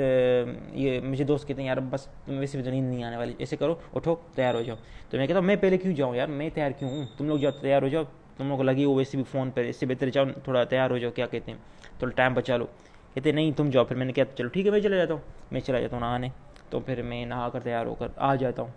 یہ 0.71 0.99
مجھے 0.99 1.23
دوست 1.23 1.47
کہتے 1.47 1.61
ہیں، 1.61 1.67
یار 1.67 1.77
بس 1.77 2.07
تم 2.25 2.37
ویسے 2.37 2.57
بھی 2.57 2.65
تو 2.65 2.71
نیند 2.71 2.89
نہیں 2.89 3.03
آنے 3.03 3.17
والی، 3.17 3.33
ایسے 3.37 3.55
کرو، 3.55 3.75
اٹھو، 3.93 4.15
تیار 4.35 4.53
ہو 4.53 4.61
جاؤ۔ 4.61 4.75
تو 5.09 5.17
میں 5.17 5.27
کہتا 5.27 5.39
ہوں، 5.39 5.45
میں 5.45 5.55
پہلے 5.55 5.77
کیوں 5.77 5.93
جاؤں 5.93 6.15
یار؟ 6.15 6.27
میں 6.27 6.49
تیار 6.53 6.71
کیوں 6.71 6.89
ہوں؟ 6.89 7.05
تم 7.17 7.27
لوگ 7.27 7.37
جاؤ، 7.37 7.51
تیار 7.51 7.81
ہو 7.81 7.87
جاؤ۔ 7.87 8.03
تم 8.37 8.47
لوگ 8.47 8.57
کو 8.57 8.63
لگی 8.63 8.85
ہو 8.85 8.93
ویسے 8.93 9.17
بھی 9.17 9.23
فون 9.31 9.49
پہ 9.49 9.69
اس 9.69 9.75
سے 9.75 9.85
بہتر 9.85 10.09
جاؤ 10.09 10.25
تھوڑا 10.43 10.63
تیار 10.63 10.89
ہو 10.89 10.97
جاؤ، 10.97 11.11
کیا 11.11 11.25
کہتے 11.25 11.51
ہیں؟ 11.51 11.57
تھوڑا 11.99 12.13
ٹائم 12.15 12.33
بچا 12.33 12.57
لو۔ 12.57 12.65
کہتے 13.13 13.31
نہیں، 13.31 13.51
تم 13.51 13.69
جاؤ۔ 13.69 13.83
پھر 13.83 13.95
میں 13.95 14.05
نے 14.05 14.13
کہا، 14.13 14.25
چلو 14.35 14.47
ٹھیک 14.47 14.65
ہے، 14.65 14.71
میں 14.71 14.79
چلا 14.79 14.95
جاتا 14.95 15.13
ہوں۔ 15.13 15.21
میں 15.51 15.61
چلا 15.61 15.79
جاتا 15.79 15.95
ہوں 15.95 16.01
نہانے۔ 16.01 16.27
تو 16.69 16.79
پھر 16.79 17.01
میں 17.01 17.25
نہا 17.25 17.49
کر 17.49 17.59
تیار 17.59 17.85
ہو 17.85 17.95
کر 17.95 18.07
آ 18.15 18.35
جاتا 18.35 18.61
ہوں 18.61 18.69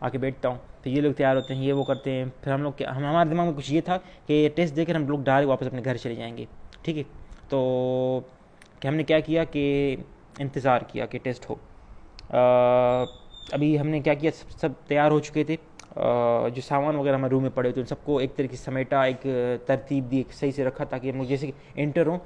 آ 0.00 0.08
کے 0.08 0.18
بیٹھتا 0.18 0.48
ہوں۔ 0.48 0.56
پھر 0.82 0.90
یہ 0.90 1.00
لوگ 1.00 1.12
تیار 1.12 1.36
ہوتے 1.36 1.54
ہیں، 1.54 1.64
یہ 1.64 1.72
وہ 1.72 1.84
کرتے 1.84 2.10
ہیں۔ 2.10 2.24
پھر 2.42 2.52
ہم 2.52 2.62
لوگ 2.62 2.82
ہم، 2.82 3.04
ہمارے 3.04 3.28
دماغ 3.28 3.46
میں 3.46 3.54
کچھ 3.56 3.72
یہ 3.72 3.80
تھا 3.80 3.98
کہ 4.26 4.48
ٹیسٹ 4.54 4.76
دے 4.76 4.84
کر 4.84 4.94
ہم 4.94 5.08
لوگ 5.08 5.18
ڈائریکٹ 5.18 5.48
واپس 5.48 5.66
اپنے 5.66 5.80
گھر 5.84 5.96
چلے 5.96 6.14
جائیں 6.14 6.36
گے۔ 6.36 6.44
ٹھیک 6.82 6.98
ہے۔ 6.98 7.02
تو 7.48 8.20
کہ 8.80 8.88
ہم 8.88 8.94
نے 8.94 9.02
کیا 9.02 9.20
کیا 9.20 9.44
کہ 9.44 9.96
انتظار 10.38 10.80
کیا 10.80 11.06
کہ 11.06 11.18
ٹیسٹ 11.22 11.50
ہو۔ 11.50 11.54
ابھی 13.52 13.78
ہم 13.80 13.88
نے 13.88 14.00
کیا 14.00 14.14
کیا، 14.14 14.30
سب 14.30 14.50
سب 14.50 14.68
تیار 14.86 15.10
ہو 15.10 15.18
چکے 15.20 15.44
تھے۔ 15.44 15.56
جو 16.54 16.60
سامان 16.62 16.96
وغیرہ 16.96 17.14
ہمارے 17.14 17.30
روم 17.30 17.42
میں 17.42 17.50
پڑے 17.54 17.68
ہوئے 17.68 17.80
ان 17.80 17.86
سب 17.86 18.04
کو 18.04 18.18
ایک 18.18 18.36
طریقے 18.36 18.56
سے 18.56 18.64
سمیٹا، 18.64 19.02
ایک 19.02 19.26
ترتیب 19.66 20.10
دی، 20.10 20.16
ایک 20.16 20.32
صحیح 20.34 20.50
سے 20.50 20.64
رکھا 20.64 20.84
تاکہ 20.84 21.10
ہم 21.10 21.22
جیسے 21.22 21.46
کہ 21.46 21.52
انٹر 21.74 22.06
ہوں 22.06 22.18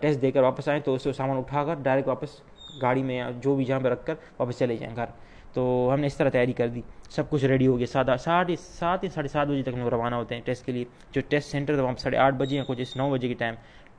ٹیسٹ 0.00 0.22
دے 0.22 0.30
کر 0.30 0.42
واپس 0.42 0.68
آئیں 0.68 0.80
تو 0.80 0.94
اس 0.94 1.04
کو 1.04 1.12
سامان 1.12 1.38
اٹھا 1.38 1.64
کر 1.64 1.74
ڈائریکٹ 1.82 2.08
واپس 2.08 2.40
گاڑی 2.82 3.02
میں 3.02 3.22
جو 3.42 3.54
بھی 3.56 3.64
جہاں 3.64 3.80
پہ 3.80 3.88
رکھ 3.88 4.06
کر 4.06 4.14
واپس 4.38 4.58
چلے 4.58 4.76
جائیں 4.76 4.96
گھر۔ 4.96 5.04
تو 5.52 5.90
ہم 5.94 6.00
نے 6.00 6.06
اس 6.06 6.16
طرح 6.16 6.30
تیاری 6.30 6.52
کر 6.52 6.68
دی۔ 6.68 6.80
سب 7.10 7.30
کچھ 7.30 7.44
ریڈی 7.44 7.66
ہو 7.66 7.78
گیا۔ 7.78 7.86
سادہ، 7.86 8.14
ساڑھے 8.20 8.56
سات 8.56 9.04
یا 9.04 9.10
ساڑھے 9.10 9.28
سات 9.28 9.46
بجے 9.48 9.62
تک 9.62 9.74
ہم 9.74 9.78
لوگ 9.78 9.88
روانہ 9.88 10.14
ہوتے 10.14 10.34
ہیں 10.34 10.42
ٹیسٹ 10.42 10.66
کے 10.66 10.72
لیے۔ 10.72 10.84
جو 11.12 11.20
ٹیسٹ 11.28 11.50
سینٹر 11.50 11.74
تھا، 11.74 11.82
وہاں 11.82 11.94
پہ 11.94 12.00
ساڑھے 12.00 12.18
آٹھ 12.18 12.34
بجے 12.34 12.56
یا 12.56 12.64
کچھ 12.66 12.96
نو 12.96 13.10
بجے 13.10 13.28
کے 13.28 13.34
ٹائم 13.34 13.54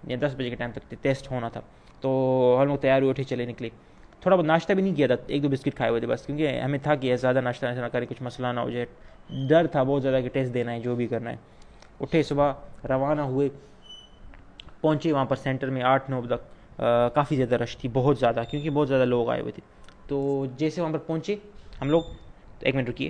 یا 0.07 0.17
دس 0.21 0.35
بجے 0.37 0.49
کے 0.49 0.55
ٹائم 0.55 0.71
تک 0.71 0.93
ٹیسٹ 1.01 1.31
ہونا 1.31 1.49
تھا۔ 1.49 1.61
تو 2.01 2.57
ہم 2.61 2.67
لوگ 2.67 2.77
تیار 2.77 3.01
ہوئے 3.01 3.09
اٹھے 3.09 3.23
چلے 3.23 3.45
نکلے 3.45 3.69
تھوڑا 4.19 4.35
بہت 4.35 4.45
ناشتہ 4.45 4.73
بھی 4.73 4.83
نہیں 4.83 4.95
کیا 4.95 5.07
تھا، 5.07 5.15
ایک 5.27 5.43
دو 5.43 5.49
بسکٹ 5.49 5.75
کھائے 5.75 5.89
ہوئے 5.89 5.99
تھے 5.99 6.07
بس، 6.07 6.25
کیونکہ 6.25 6.59
ہمیں 6.59 6.79
تھا 6.79 6.95
کہ 6.95 7.15
زیادہ 7.15 7.41
ناشتہ 7.41 7.65
ایسا 7.65 7.81
نہ 7.81 7.85
کرے 7.85 8.05
کچھ 8.05 8.23
مسئلہ 8.23 8.47
نہ 8.47 8.59
ہو 8.59 8.69
جائے۔ 8.69 8.85
ڈر 9.47 9.67
تھا 9.67 9.83
بہت 9.83 10.01
زیادہ 10.01 10.21
کہ 10.23 10.29
ٹیسٹ 10.29 10.53
دینا 10.53 10.71
ہے، 10.71 10.79
جو 10.79 10.95
بھی 10.95 11.07
کرنا 11.07 11.31
ہے۔ 11.31 11.35
اٹھے 11.99 12.23
صبح 12.23 12.53
روانہ 12.89 13.21
ہوئے، 13.21 13.49
پہنچے 14.81 15.13
وہاں 15.13 15.25
پر 15.25 15.35
سینٹر 15.35 15.69
میں، 15.69 15.81
آٹھ 15.81 16.11
نو 16.11 16.21
تک۔ 16.21 16.41
کافی 17.15 17.35
زیادہ 17.35 17.55
رش 17.55 17.77
تھی، 17.77 17.89
بہت 17.93 18.17
زیادہ، 18.17 18.41
کیونکہ 18.49 18.69
بہت 18.69 18.87
زیادہ 18.87 19.05
لوگ 19.05 19.29
آئے 19.29 19.41
ہوئے 19.41 19.51
تھے۔ 19.51 19.61
تو 20.07 20.45
جیسے 20.57 20.81
وہاں 20.81 20.93
پر 20.93 20.99
پہنچے 20.99 21.35
ہم 21.81 21.89
لوگ 21.89 22.01
ایک 22.59 22.75
منٹ 22.75 22.89
رکیے۔ 22.89 23.09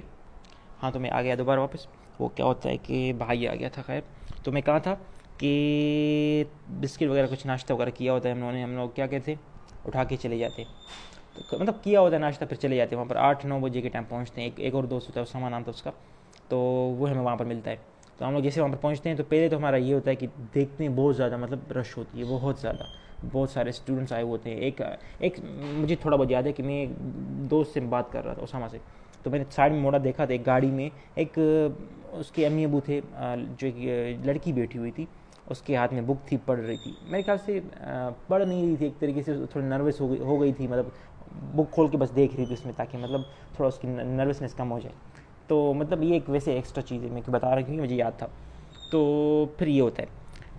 ہاں 0.83 0.91
تو 0.91 0.99
میں 0.99 1.09
آ 1.09 1.21
گیا 1.21 1.35
دوبارہ 1.37 1.59
واپس۔ 1.59 1.87
وہ 2.19 2.27
کیا 2.27 2.45
ہوتا 2.45 2.69
ہے 2.69 2.77
کہ 2.77 3.13
بھائی 3.17 3.47
آ 3.47 3.55
گیا 3.55 3.69
تھا، 3.69 3.81
خیر۔ 3.81 4.01
تو 4.43 4.51
میں 4.51 4.61
کہا 4.61 4.77
تھا؟ 4.77 4.95
کہ 5.39 6.43
بسکٹ 6.81 7.09
وغیرہ 7.09 7.27
کچھ 7.31 7.47
ناشتہ 7.47 7.73
وغیرہ 7.73 7.89
کیا 7.89 8.13
ہوتا 8.13 8.29
ہے، 8.29 8.33
ہم 8.33 8.39
لوگوں 8.39 8.53
نے 8.53 8.63
ہم 8.63 8.75
لوگ 8.75 8.89
کیا 8.89 9.07
کہتے 9.07 9.33
اٹھا 9.85 10.03
کے 10.03 10.15
چلے 10.15 10.37
جاتے۔ 10.37 10.63
تو 11.49 11.59
مطلب 11.59 11.73
کیا 11.83 11.99
ہوتا 12.01 12.15
ہے 12.15 12.19
ناشتہ، 12.21 12.45
پھر 12.45 12.57
چلے 12.57 12.75
جاتے۔ 12.75 12.95
وہاں 12.95 13.05
پر 13.05 13.15
آٹھ 13.15 13.45
نو 13.45 13.59
بجے 13.59 13.81
کے 13.81 13.89
ٹائم 13.89 14.03
پہنچتے 14.09 14.41
ہیں۔ 14.41 14.47
ایک 14.47 14.59
ایک 14.59 14.75
اور 14.75 14.83
دوست 14.83 15.09
ہوتا 15.09 15.19
ہے 15.19 15.23
اس 15.23 15.35
نام 15.35 15.63
تھا 15.63 15.71
اس 15.75 15.81
کا۔ 15.81 15.91
تو 16.47 16.59
وہ 16.97 17.09
ہمیں 17.09 17.21
وہاں 17.21 17.35
پر 17.35 17.45
ملتا 17.45 17.71
ہے۔ 17.71 17.75
تو 18.17 18.27
ہم 18.27 18.33
لوگ 18.33 18.41
جیسے 18.41 18.61
وہاں 18.61 18.71
پر 18.71 18.77
پہنچتے 18.77 19.09
ہیں، 19.09 19.15
تو 19.15 19.23
پہلے 19.23 19.49
تو 19.49 19.57
ہمارا 19.57 19.75
یہ 19.75 19.93
ہوتا 19.93 20.11
ہے 20.11 20.15
کہ 20.15 20.27
دیکھتے 20.55 20.83
ہیں 20.83 20.91
بہت 20.95 21.15
زیادہ 21.15 21.37
مطلب 21.37 21.71
رش 21.71 21.97
ہوتی 21.97 22.19
ہے، 22.19 22.23
بہت 22.29 22.59
زیادہ۔ 22.59 22.83
بہت 23.31 23.49
سارے 23.49 23.69
اسٹوڈنٹس 23.69 24.13
آئے 24.13 24.23
ہوتے 24.23 24.49
ہیں۔ 24.49 24.57
ایک 24.57 24.81
ایک 25.19 25.39
مجھے 25.73 25.95
تھوڑا 25.95 26.17
بہت 26.17 26.31
یاد 26.31 26.43
ہے 26.43 26.53
کہ 26.53 26.63
میں 26.63 26.79
ایک 26.79 26.89
دوست 27.49 27.73
سے 27.73 27.79
بات 27.79 28.11
کر 28.11 28.25
رہا 28.25 28.33
تھا 28.33 28.43
اسامہ 28.43 28.65
سے۔ 28.71 28.77
تو 29.23 29.29
میں 29.29 29.39
نے 29.39 29.45
سائڈ 29.51 29.71
میں 29.71 29.79
موڑا 29.79 29.97
دیکھا 30.03 30.25
تھا، 30.25 30.31
ایک 30.31 30.45
گاڑی 30.45 30.67
میں 30.67 30.89
ایک، 31.15 31.39
اس 32.11 32.31
کے 32.31 32.45
امی 32.47 32.65
ابو 32.65 32.79
تھے 32.79 33.01
جو 33.57 33.67
ایک 33.75 34.17
لڑکی 34.25 34.53
بیٹھی 34.53 34.79
ہوئی 34.79 34.91
تھی۔ 34.91 35.05
اس 35.49 35.61
کے 35.61 35.75
ہاتھ 35.75 35.93
میں 35.93 36.01
بک 36.01 36.27
تھی، 36.27 36.37
پڑھ 36.45 36.59
رہی 36.59 36.77
تھی۔ 36.77 36.93
میرے 37.09 37.23
خیال 37.23 37.37
سے 37.45 37.59
پڑھ 38.27 38.47
نہیں 38.47 38.65
رہی 38.67 38.75
تھی، 38.75 38.85
ایک 38.85 38.99
طریقے 38.99 39.23
سے 39.23 39.33
تھوڑی 39.51 39.65
نروس 39.65 40.01
ہو 40.01 40.09
گئی 40.09 40.19
ہو 40.19 40.41
گئی 40.41 40.53
تھی۔ 40.53 40.67
مطلب 40.67 40.85
بک 41.55 41.73
کھول 41.73 41.87
کے 41.87 41.97
بس 41.97 42.15
دیکھ 42.15 42.35
رہی 42.35 42.45
تھی 42.45 42.53
اس 42.53 42.65
میں 42.65 42.73
تاکہ 42.77 42.97
مطلب 42.97 43.21
تھوڑا 43.55 43.67
اس 43.67 43.79
کی 43.79 43.87
نروسنیس 43.87 44.53
کم 44.53 44.71
ہو 44.71 44.79
جائے۔ 44.79 44.95
تو 45.47 45.73
مطلب 45.73 46.03
یہ 46.03 46.13
ایک 46.13 46.23
ویسے 46.27 46.53
ایکسٹرا 46.53 46.81
چیز 46.81 47.03
ہے، 47.03 47.09
میں 47.09 47.21
بتا 47.29 47.55
رہا 47.55 47.61
کیونکہ 47.61 47.83
مجھے 47.83 47.95
یاد 47.95 48.11
تھا۔ 48.17 48.27
تو 48.91 49.45
پھر 49.57 49.67
یہ 49.67 49.81
ہوتا 49.81 50.03
ہے۔ 50.03 50.07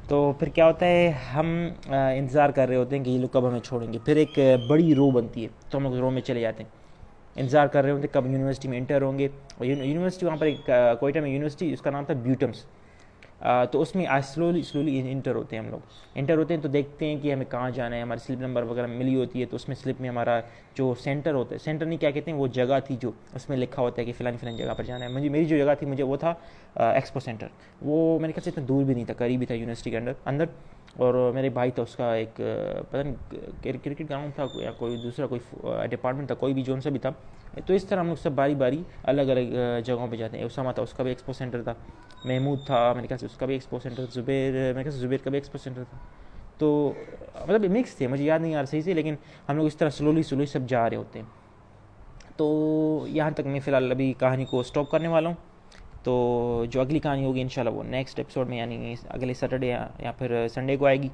تو 0.09 0.32
پھر 0.38 0.49
کیا 0.49 0.66
ہوتا 0.66 0.87
ہے، 0.87 1.12
ہم 1.35 1.68
انتظار 2.16 2.50
کر 2.50 2.68
رہے 2.68 2.76
ہوتے 2.76 2.97
ہیں 2.97 3.04
کہ 3.04 3.11
یہ 3.11 3.18
لوگ 3.18 3.28
کب 3.28 3.49
ہمیں 3.49 3.61
چھوڑیں 3.61 3.92
گے۔ 3.92 3.99
پھر 4.04 4.16
ایک 4.16 4.38
بڑی 4.68 4.94
رو 4.94 5.11
بنتی 5.11 5.42
ہے، 5.42 5.49
تو 5.70 5.78
ہم 5.78 5.82
لوگ 5.82 5.97
رو 5.97 6.11
میں 6.11 6.23
چلے 6.23 6.40
جاتے 6.40 6.62
ہیں۔ 6.62 6.70
انتظار 7.37 7.66
کر 7.66 7.82
رہے 7.82 7.90
ہوتے 7.90 8.02
ہیں 8.02 8.14
کب 8.14 8.26
یونیورسٹی 8.26 8.68
میں 8.68 8.78
انٹر 8.78 9.02
ہوں 9.02 9.18
گے۔ 9.18 9.28
اور 9.59 9.66
یونیورسٹی 9.66 10.26
وہاں 10.26 10.37
پر 10.37 10.47
ایک 10.47 10.70
کوئٹہ 11.00 11.18
میں 11.18 11.30
یونیورسٹی، 11.30 11.73
اس 11.73 11.82
کا 11.82 11.90
نام 11.90 12.04
تھا 12.04 12.14
بیوٹمس۔ 12.14 12.64
تو 13.70 13.80
اس 13.80 13.94
میں 13.94 14.06
آج 14.06 14.23
سلولی 14.25 14.62
سلولی 14.62 15.00
انٹر 15.11 15.35
ہوتے 15.35 15.56
ہیں 15.56 15.62
ہم 15.62 15.70
لوگ۔ 15.70 15.78
انٹر 16.14 16.38
ہوتے 16.38 16.54
ہیں 16.54 16.61
تو 16.61 16.68
دیکھتے 16.68 17.06
ہیں 17.06 17.16
کہ 17.23 17.32
ہمیں 17.32 17.44
کہاں 17.50 17.70
جانا 17.70 17.97
ہے، 17.97 18.00
ہماری 18.02 18.20
سلپ 18.26 18.40
نمبر 18.40 18.62
وغیرہ 18.62 18.87
ملی 18.87 19.14
ہوتی 19.16 19.40
ہے 19.40 19.47
تو 19.47 19.56
اس 19.56 19.66
میں 19.68 19.76
سلپ 19.82 20.00
میں 20.00 20.09
ہمارا 20.09 20.40
جو 20.75 20.92
سینٹر 21.00 21.35
ہوتا 21.35 21.54
ہے 21.54 21.59
سینٹر 21.64 21.87
نہیں 21.87 21.99
کیا 21.99 22.11
کہتے 22.11 22.30
ہیں، 22.30 22.38
وہ 22.38 22.47
جگہ 22.47 22.78
تھی 22.87 22.97
جو 23.00 23.11
اس 23.35 23.49
میں 23.49 23.56
لکھا 23.56 23.82
ہوتا 23.82 24.00
ہے 24.00 24.06
کہ 24.06 24.12
فلانی 24.18 24.37
فلانی 24.37 24.56
جگہ 24.56 24.75
پر 24.76 24.85
جانا 24.85 25.04
ہے۔ 25.04 25.11
مجھے، 25.12 25.28
میری 25.28 25.44
جو 25.44 25.59
جگہ 25.59 25.75
تھی 25.78 25.87
مجھے 25.87 26.04
وہ 26.04 26.16
تھا 26.16 26.35
ایکسپو 26.75 27.20
سینٹر 27.20 27.47
وہ 27.82 28.18
میں 28.18 28.28
نے 28.28 28.32
کہا 28.32 28.42
سے 28.44 28.50
اتنا 28.50 28.64
دور 28.68 28.85
بھی 28.85 28.94
نہیں 28.94 29.04
تھا، 29.04 29.14
قریب 29.18 29.40
ہی 29.40 29.47
تھا 29.47 29.54
یونیورسٹی 29.54 29.90
کے 29.90 29.99
اندر۔ 29.99 30.12
اندر 30.26 30.44
اور 30.97 31.32
میرے 31.35 31.49
بھائی 31.49 31.70
تھا 31.70 31.82
اس 31.82 31.97
کا 31.97 32.14
ایک، 32.14 32.40
پتہ 32.90 32.97
نہیں 32.97 33.14
کرکٹ 33.62 34.02
گراؤنڈ 34.11 34.35
تھا، 34.35 34.47
یا 34.54 34.70
کوئی 34.73 34.97
دوسرا 34.97 35.26
کوئی 35.26 35.40
ڈپارٹمنٹ 35.90 36.26
تھا، 36.26 36.35
کوئی 36.35 36.54
بھی 36.54 36.62
جون 36.62 36.80
سا 36.80 36.90
بھی 36.90 36.99
تھا۔ 36.99 37.11
تو 37.66 37.73
اس 37.75 37.85
طرح 37.85 38.00
ہم 38.00 38.06
لوگ 38.06 38.16
سب 38.16 38.32
باری 38.32 38.54
باری 38.54 38.82
الگ 39.02 39.20
الگ 39.20 39.80
جگہوں 39.85 40.06
پہ 40.11 40.16
جاتے 40.16 40.38
ہیں۔ 40.38 40.44
اسامہ 40.44 40.73
تھا، 40.73 40.82
اس 40.82 40.92
کا 40.92 41.02
بھی 41.02 41.11
ایکسپو 41.11 41.32
سینٹر 41.32 41.62
تھا۔ 41.62 41.75
محمود 42.25 42.66
تھا 42.66 42.92
میں 42.92 43.02
نے 43.02 43.09
کہا 43.09 43.18
سے 43.18 43.26
اس 43.26 43.37
کا 43.37 43.47
بھی 43.47 43.54
ایکسپو 43.54 43.78
سینٹر 43.78 44.04
زبیر 44.12 44.52
میں 44.52 44.73
نے 44.73 44.82
کہا 44.82 44.90
زبیر 44.90 45.18
کا 45.25 45.30
بھی 45.30 45.37
ایکسپو 45.37 45.59
سینٹر 45.59 45.85
تھا۔ 45.90 45.99
تو 46.59 46.92
مطلب 47.40 47.64
مکس 47.70 47.94
تھے، 47.97 48.06
مجھے 48.06 48.25
یاد 48.25 48.38
نہیں 48.38 48.54
آ 48.54 48.59
رہا 48.59 48.64
صحیح 48.64 48.80
سے، 48.80 48.94
لیکن 48.94 49.14
ہم 49.49 49.56
لوگ 49.56 49.66
اس 49.66 49.76
طرح 49.76 49.90
سلولی 49.90 50.23
سلولی 50.23 50.47
سب 50.47 50.61
جا 50.68 50.90
رہے 50.90 50.97
ہوتے 50.97 51.18
ہیں۔ 51.18 51.26
تو 52.37 53.04
یہاں 53.09 53.30
تک 53.30 53.47
میں 53.47 53.61
فی 53.61 53.70
الحال 53.70 53.90
ابھی 53.90 54.12
کہانی 54.18 54.44
کو 54.44 54.61
اسٹاپ 54.61 54.90
کرنے 54.90 55.09
والا 55.09 55.28
ہوں۔ 55.28 55.37
تو 56.02 56.64
جو 56.71 56.80
اگلی 56.80 56.99
کہانی 56.99 57.25
ہوگی 57.25 57.40
انشاءاللہ 57.40 57.75
وہ 57.75 57.83
نیکسٹ 57.83 58.19
ایپیسوڈ 58.19 58.49
میں 58.49 58.59
یعنی 58.59 58.95
اگلے 59.09 59.35
سیٹرڈے 59.35 59.66
یا 59.66 60.12
پھر 60.19 60.49
سنڈے 60.49 60.76
کو 60.76 60.87
آئے 60.87 61.02
گی۔ 61.02 61.09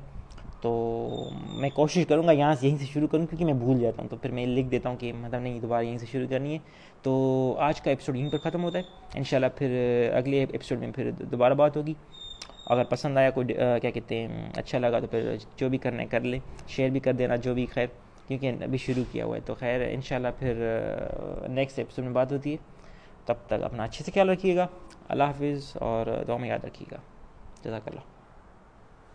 تو 0.61 1.29
میں 1.53 1.71
کوشش 1.71 2.07
کروں 2.09 2.27
گا 2.27 2.33
یہاں 2.33 2.55
سے 2.55 2.67
یہیں 2.69 2.79
سے 2.79 2.85
شروع 2.85 3.09
کروں، 3.09 3.27
کیونکہ 3.27 3.45
میں 3.45 3.55
بھول 3.55 3.81
جاتا 3.81 4.03
ہوں۔ 4.03 4.09
تو 4.09 4.17
پھر 4.17 4.31
میں 4.31 4.47
لکھ 4.47 4.69
دیتا 4.69 4.89
ہوں 4.89 4.97
کہ 4.97 5.13
مطلب 5.13 5.41
نہیں، 5.41 5.61
دوبارہ 5.61 5.85
یہیں 5.85 5.99
سے 5.99 6.07
شروع 6.07 6.27
کرنی 6.31 6.53
ہے۔ 6.53 6.59
تو 7.03 7.13
آج 7.59 7.81
کا 7.81 7.91
ایپیسوڈ 7.91 8.17
یہیں 8.17 8.31
پر 8.31 8.39
ختم 8.39 8.65
ہوتا 8.65 8.79
ہے۔ 8.79 8.83
انشاءاللہ 9.15 9.47
پھر 9.57 9.69
اگلے 10.15 10.41
ایپیسوڈ 10.41 10.79
میں 10.79 10.93
پھر 10.93 11.11
دوبارہ 11.11 11.55
بات 11.55 11.77
ہوگی۔ 11.77 11.95
اگر 12.67 12.85
پسند 12.85 13.19
آیا، 13.19 13.31
کوئی 13.31 13.47
کیا 13.83 13.91
کہتے 13.91 14.21
ہیں 14.21 14.51
اچھا 14.57 14.79
لگا 14.79 15.01
تو 15.01 15.07
پھر 15.07 15.37
جو 15.57 15.69
بھی 15.69 15.79
کرنا 15.79 16.03
ہے 16.03 16.07
کر 16.07 16.21
لیں۔ 16.21 16.41
شیئر 16.69 16.91
بھی 16.91 17.01
کر 17.01 17.13
دینا، 17.13 17.37
جو 17.37 17.55
بھی 17.55 17.67
خیر، 17.67 17.87
کیونکہ 18.29 18.53
ابھی 18.63 18.79
شروع 18.79 19.05
کیا 19.13 19.25
ہوا 19.25 19.37
ہے۔ 19.37 19.41
تو 19.41 19.55
خیر، 19.55 19.81
انشاءاللہ 19.91 20.29
پھر 20.39 20.55
نیکسٹ 21.49 21.79
ایپیسوڈ 21.79 22.05
میں 22.05 22.13
بات 22.13 22.33
ہوتی 22.33 22.53
ہے۔ 22.53 22.76
تب 23.27 23.35
تک 23.47 23.63
اپنا 23.63 23.85
اچھے 23.85 24.05
سے 24.05 24.11
خیال 24.11 24.31
رکھیے 24.31 24.57
گا۔ 24.57 24.67
اللہ 25.09 25.25
حافظ 25.25 25.73
اور 25.75 26.25
دعا 26.29 26.37
میں 26.37 26.49
یاد 26.49 26.65
رکھیے 26.65 26.95
گا۔ 26.95 27.01
جزاک 27.65 27.89
اللہ۔ 27.89 28.16